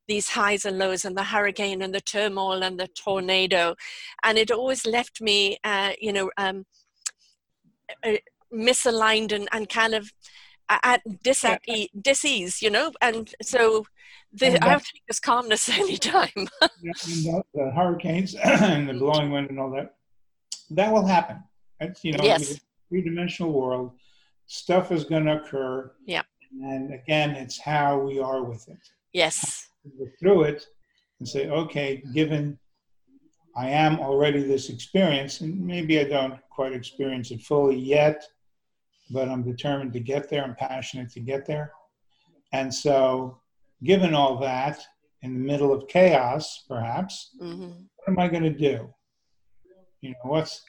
[0.09, 3.77] these highs and lows and the hurricane and the turmoil and the tornado
[4.25, 6.65] and it always left me uh, you know um,
[8.05, 8.17] uh,
[8.53, 10.11] misaligned and, and kind of
[10.83, 13.85] at dis at e- dis-ease, you know, and so
[14.33, 16.31] the, And I have to take this calmness anytime.
[16.37, 19.95] Yeah, and the, the hurricanes and the blowing wind and all that,
[20.71, 21.43] that will happen.
[21.81, 22.61] It's, you know, Yes.
[22.89, 23.93] three-dimensional world.
[24.47, 25.93] Stuff is going to occur.
[26.07, 26.23] Yeah.
[26.53, 28.79] And again, it's how we are with it.
[29.13, 30.65] yes, Go through it
[31.19, 32.59] and say, okay, given
[33.57, 38.23] I am already this experience, and maybe I don't quite experience it fully yet,
[39.11, 40.45] but I'm determined to get there.
[40.45, 41.73] I'm passionate to get there.
[42.53, 43.41] And so,
[43.83, 44.81] given all that,
[45.23, 48.89] in the middle of chaos, perhaps, hmm what am I going to do?
[50.01, 50.63] You know, what's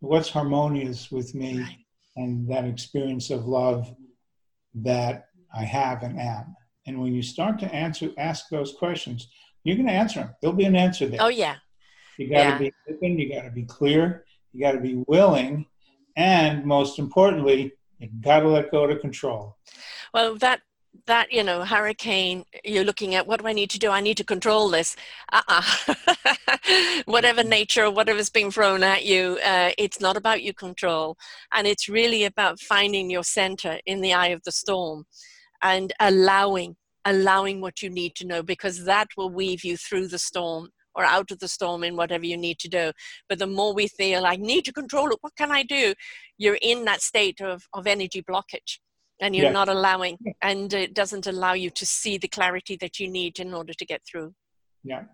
[0.00, 1.76] what's harmonious with me Right.
[2.16, 3.94] and that experience of love
[4.76, 6.56] that I have and am.
[6.86, 9.28] And when you start to answer, ask those questions,
[9.64, 10.34] you're going to answer them.
[10.40, 11.20] There'll be an answer there.
[11.22, 11.56] Oh yeah,
[12.18, 12.58] You got to Yeah.
[12.58, 13.18] be open.
[13.18, 14.24] You got to be clear.
[14.52, 15.66] You got to be willing,
[16.16, 19.56] and most importantly, you got to let go of control.
[20.14, 20.60] well that
[21.06, 24.16] that you know hurricane you're looking at what do i need to do i need
[24.16, 24.96] to control this
[25.32, 25.62] uh-uh
[27.04, 31.16] whatever nature or whatever's being thrown at you uh, it's not about you control
[31.52, 35.04] and it's really about finding your center in the eye of the storm
[35.62, 40.18] and allowing allowing what you need to know because that will weave you through the
[40.18, 42.90] storm or out of the storm in whatever you need to do
[43.28, 45.94] but the more we feel i need to control it what can i do
[46.38, 48.78] you're in that state of, of energy blockage
[49.20, 49.52] and you're Yeah.
[49.52, 53.54] not allowing and it doesn't allow you to see the clarity that you need in
[53.54, 54.34] order to get through
[54.84, 55.04] Yeah.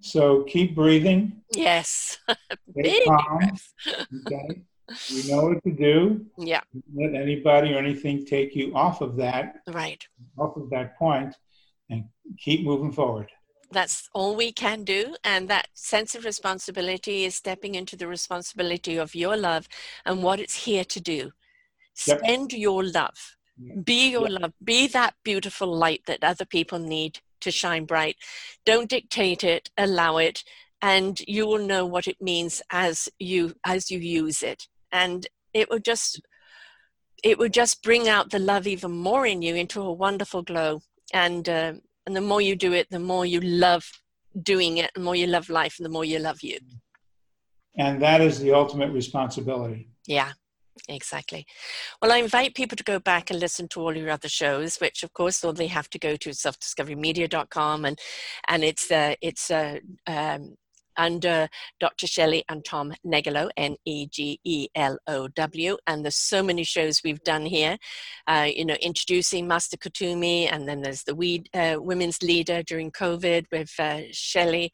[0.00, 1.42] So keep breathing.
[1.54, 2.18] yes
[2.74, 3.50] Big calm.
[4.26, 4.62] Okay.
[5.08, 6.26] You know what to do.
[6.38, 6.60] yeah.
[6.72, 10.06] Don't let anybody or anything take you off of that, right.
[10.38, 11.34] off of that point,
[11.90, 12.04] and
[12.38, 13.30] keep moving forward.
[13.70, 18.94] that's all we can do and that sense of responsibility is stepping into the responsibility
[18.98, 19.66] of your love
[20.04, 21.20] and what it's here to do.
[22.06, 22.18] Yep.
[22.18, 23.36] spend your love.
[23.84, 24.38] Be your Yeah.
[24.40, 24.52] love.
[24.72, 28.16] Be that beautiful light that other people need to shine bright.
[28.70, 29.70] Don't dictate it.
[29.86, 30.44] Allow it
[30.82, 34.60] and you will know what it means as you as you use it
[34.92, 36.20] and it will just
[37.24, 40.80] it will just bring out the love even more in you into a wonderful glow
[41.14, 41.72] and uh,
[42.06, 43.90] and the more you do it the more you love
[44.42, 46.58] doing it the more you love life and the more you love you
[47.76, 49.88] And that is the ultimate responsibility.
[50.06, 50.32] Yeah,
[50.88, 51.46] exactly.
[52.00, 55.02] Well, I invite people to go back and listen to all your other shows, which
[55.02, 57.98] of course all they have to go to selfdiscoverymedia.com and
[58.48, 60.56] and it's uh, it's uh, um,
[60.96, 61.48] under
[61.80, 62.06] Dr.
[62.06, 65.76] Shelley and Tom Negelow, N E G E L O W.
[65.86, 67.78] And there's so many shows we've done here,
[68.26, 72.90] uh, you know, introducing Master Kuthumi, and then there's the we, uh, Women's Leader during
[72.90, 74.72] COVID with uh, Shelley,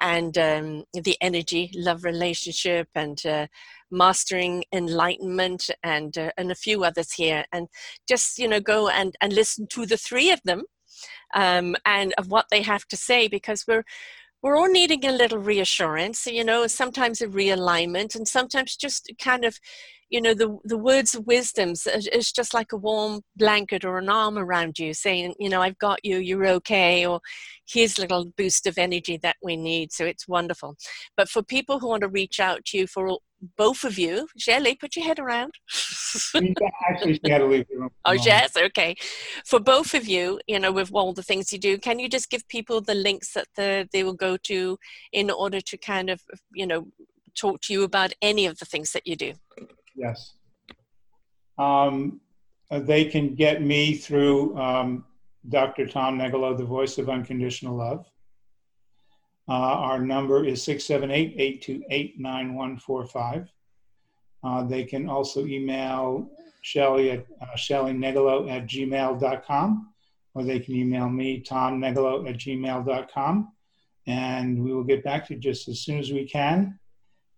[0.00, 3.46] and um, the Energy Love Relationship, and uh,
[3.90, 7.44] Mastering Enlightenment, and uh, and a few others here.
[7.52, 7.68] And
[8.08, 10.64] just you know, go and and listen to the three of them,
[11.34, 13.84] um, and of what they have to say, because we're
[14.42, 19.44] we're all needing a little reassurance, you know, sometimes a realignment, and sometimes just kind
[19.44, 19.58] of,
[20.10, 24.08] you know, the the words of wisdom is just like a warm blanket or an
[24.08, 27.20] arm around you, saying, you know, I've got you, you're okay, or
[27.66, 29.92] here's a little boost of energy that we need.
[29.92, 30.76] So it's wonderful.
[31.16, 33.22] But for people who want to reach out to you, for all,
[33.56, 35.52] both of you, Shelley, put your head around.
[36.34, 37.90] Actually, she had to leave the room.
[38.04, 38.96] Oh, yes, okay.
[39.44, 42.30] For both of you, you know, with all the things you do, can you just
[42.30, 44.78] give people the links that the, they will go to
[45.12, 46.88] in order to kind of, you know,
[47.36, 49.34] talk to you about any of the things that you do?
[49.98, 50.34] Yes.
[51.58, 52.20] Um,
[52.70, 55.04] they can get me through um,
[55.48, 55.86] Dr.
[55.86, 58.06] Tom Negelow, the voice of unconditional love.
[59.48, 63.48] Uh, our number is 678 828 9145.
[64.44, 66.30] Uh, they can also email
[66.62, 69.92] Shelley at uh, shelleynegolo at gmail.com,
[70.34, 73.52] or they can email me, tomnegolo at gmail.com,
[74.06, 76.78] and we will get back to you just as soon as we can.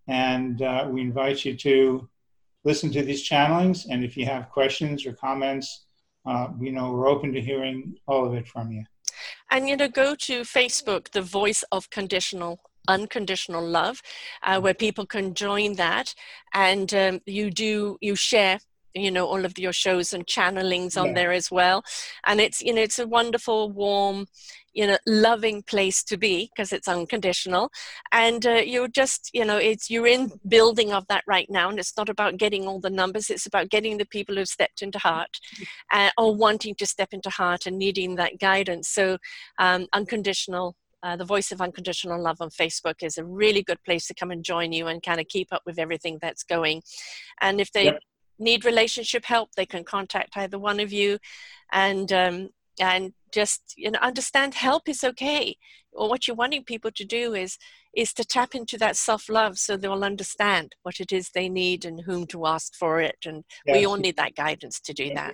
[0.08, 2.08] And uh, we invite you to
[2.64, 5.86] listen to these channelings, and if you have questions or comments,
[6.26, 8.84] uh, you know, we're open to hearing all of it from you.
[9.50, 14.02] And you know, go to Facebook, the Voice of Conditional unconditional love
[14.42, 16.14] uh, where people can join that
[16.54, 18.58] and um, you do you share
[18.94, 21.14] you know all of your shows and channelings on yeah.
[21.14, 21.84] there as well
[22.26, 24.26] and it's you know it's a wonderful warm
[24.72, 27.70] you know loving place to be because it's unconditional.
[28.12, 31.78] And uh, you're just you know it's you're in building of that right now and
[31.78, 34.98] it's not about getting all the numbers it's about getting the people who've stepped into
[34.98, 35.38] heart
[35.92, 38.88] uh, or wanting to step into heart and needing that guidance.
[38.88, 39.18] So
[39.58, 44.06] um, unconditional uh, the Voice of Unconditional Love on Facebook is a really good place
[44.06, 46.82] to come and join you and kind of keep up with everything that's going.
[47.40, 48.00] And if they yep.
[48.38, 51.18] need relationship help, they can contact either one of you,
[51.72, 52.50] and um,
[52.80, 55.56] and just you know understand help is okay.
[55.92, 57.58] Or what you're wanting people to do is
[57.94, 61.84] is to tap into that self love, so they'll understand what it is they need
[61.84, 63.18] and whom to ask for it.
[63.26, 63.76] And yes.
[63.76, 65.32] we all need that guidance to do that.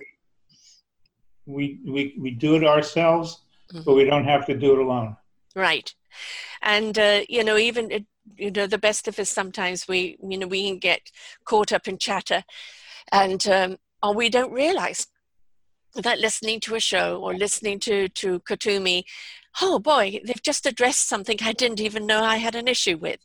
[1.45, 3.41] We we we do it ourselves,
[3.71, 3.83] mm-hmm.
[3.85, 5.15] but we don't have to do it alone.
[5.55, 5.93] Right,
[6.61, 8.05] and uh, you know even.
[8.35, 10.99] you know the best of us sometimes we you know we can get
[11.45, 12.43] caught up in chatter
[13.13, 15.07] and um, or we don't realize
[16.01, 19.03] that listening to a show or listening to to Kuthumi,
[19.61, 23.19] oh boy, they've just addressed something I didn't even know I had an issue with.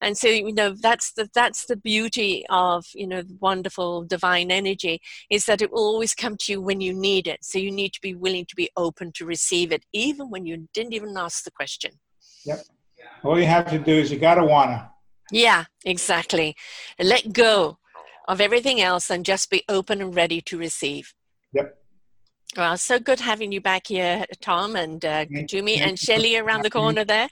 [0.00, 5.00] And so you know that's the that's the beauty of you know wonderful divine energy
[5.28, 7.44] is that it will always come to you when you need it.
[7.44, 10.68] So you need to be willing to be open to receive it, even when you
[10.72, 11.92] didn't even ask the question.
[12.44, 12.60] Yep.
[13.24, 14.90] All you have to do is you gotta wanna.
[15.32, 16.56] Yeah, exactly.
[16.98, 17.78] Let go
[18.28, 21.12] of everything else and just be open and ready to receive.
[21.52, 21.76] Yep.
[22.56, 26.70] Well, so good having you back here, Tom and uh, Kuthumi and Shelley around the
[26.70, 27.28] corner there.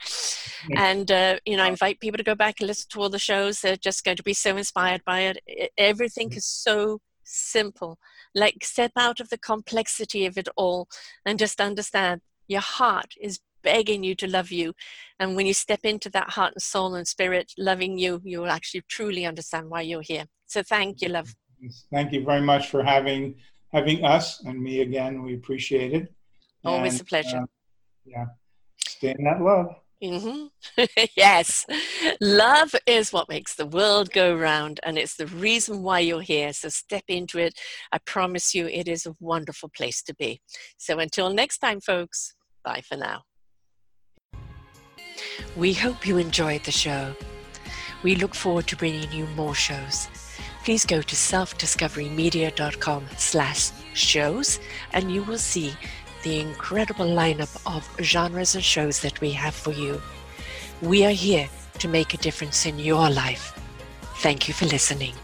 [0.76, 3.18] And, uh, you know, I invite people to go back and listen to all the
[3.18, 3.60] shows.
[3.60, 5.72] They're just going to be so inspired by it.
[5.78, 7.98] Everything is so simple.
[8.34, 10.86] Like, step out of the complexity of it all
[11.24, 14.74] and just understand your heart is begging you to love you.
[15.18, 18.50] And when you step into that heart and soul and spirit loving you, you will
[18.50, 20.26] actually truly understand why you're here.
[20.46, 21.34] So thank you, love.
[21.90, 23.34] Thank you very much for having
[23.72, 25.22] having us and me again.
[25.22, 26.12] We appreciate it.
[26.64, 27.38] Always and, a pleasure.
[27.38, 27.46] Uh,
[28.04, 28.26] yeah,
[28.78, 29.74] stay in that love.
[30.02, 30.84] Mm-hmm.
[31.16, 31.64] yes,
[32.20, 36.52] love is what makes the world go round, and it's the reason why you're here.
[36.52, 37.58] So step into it.
[37.92, 40.40] I promise you, it is a wonderful place to be.
[40.76, 43.22] So until next time, folks, bye for now.
[45.56, 47.14] We hope you enjoyed the show.
[48.02, 50.08] We look forward to bringing you more shows
[50.66, 54.58] please go to selfdiscoverymedia.com slash shows
[54.92, 55.72] and you will see
[56.24, 60.02] the incredible lineup of genres and shows that we have for you.
[60.82, 61.48] We are here
[61.78, 63.56] to make a difference in your life.
[64.16, 65.14] Thank you for listening.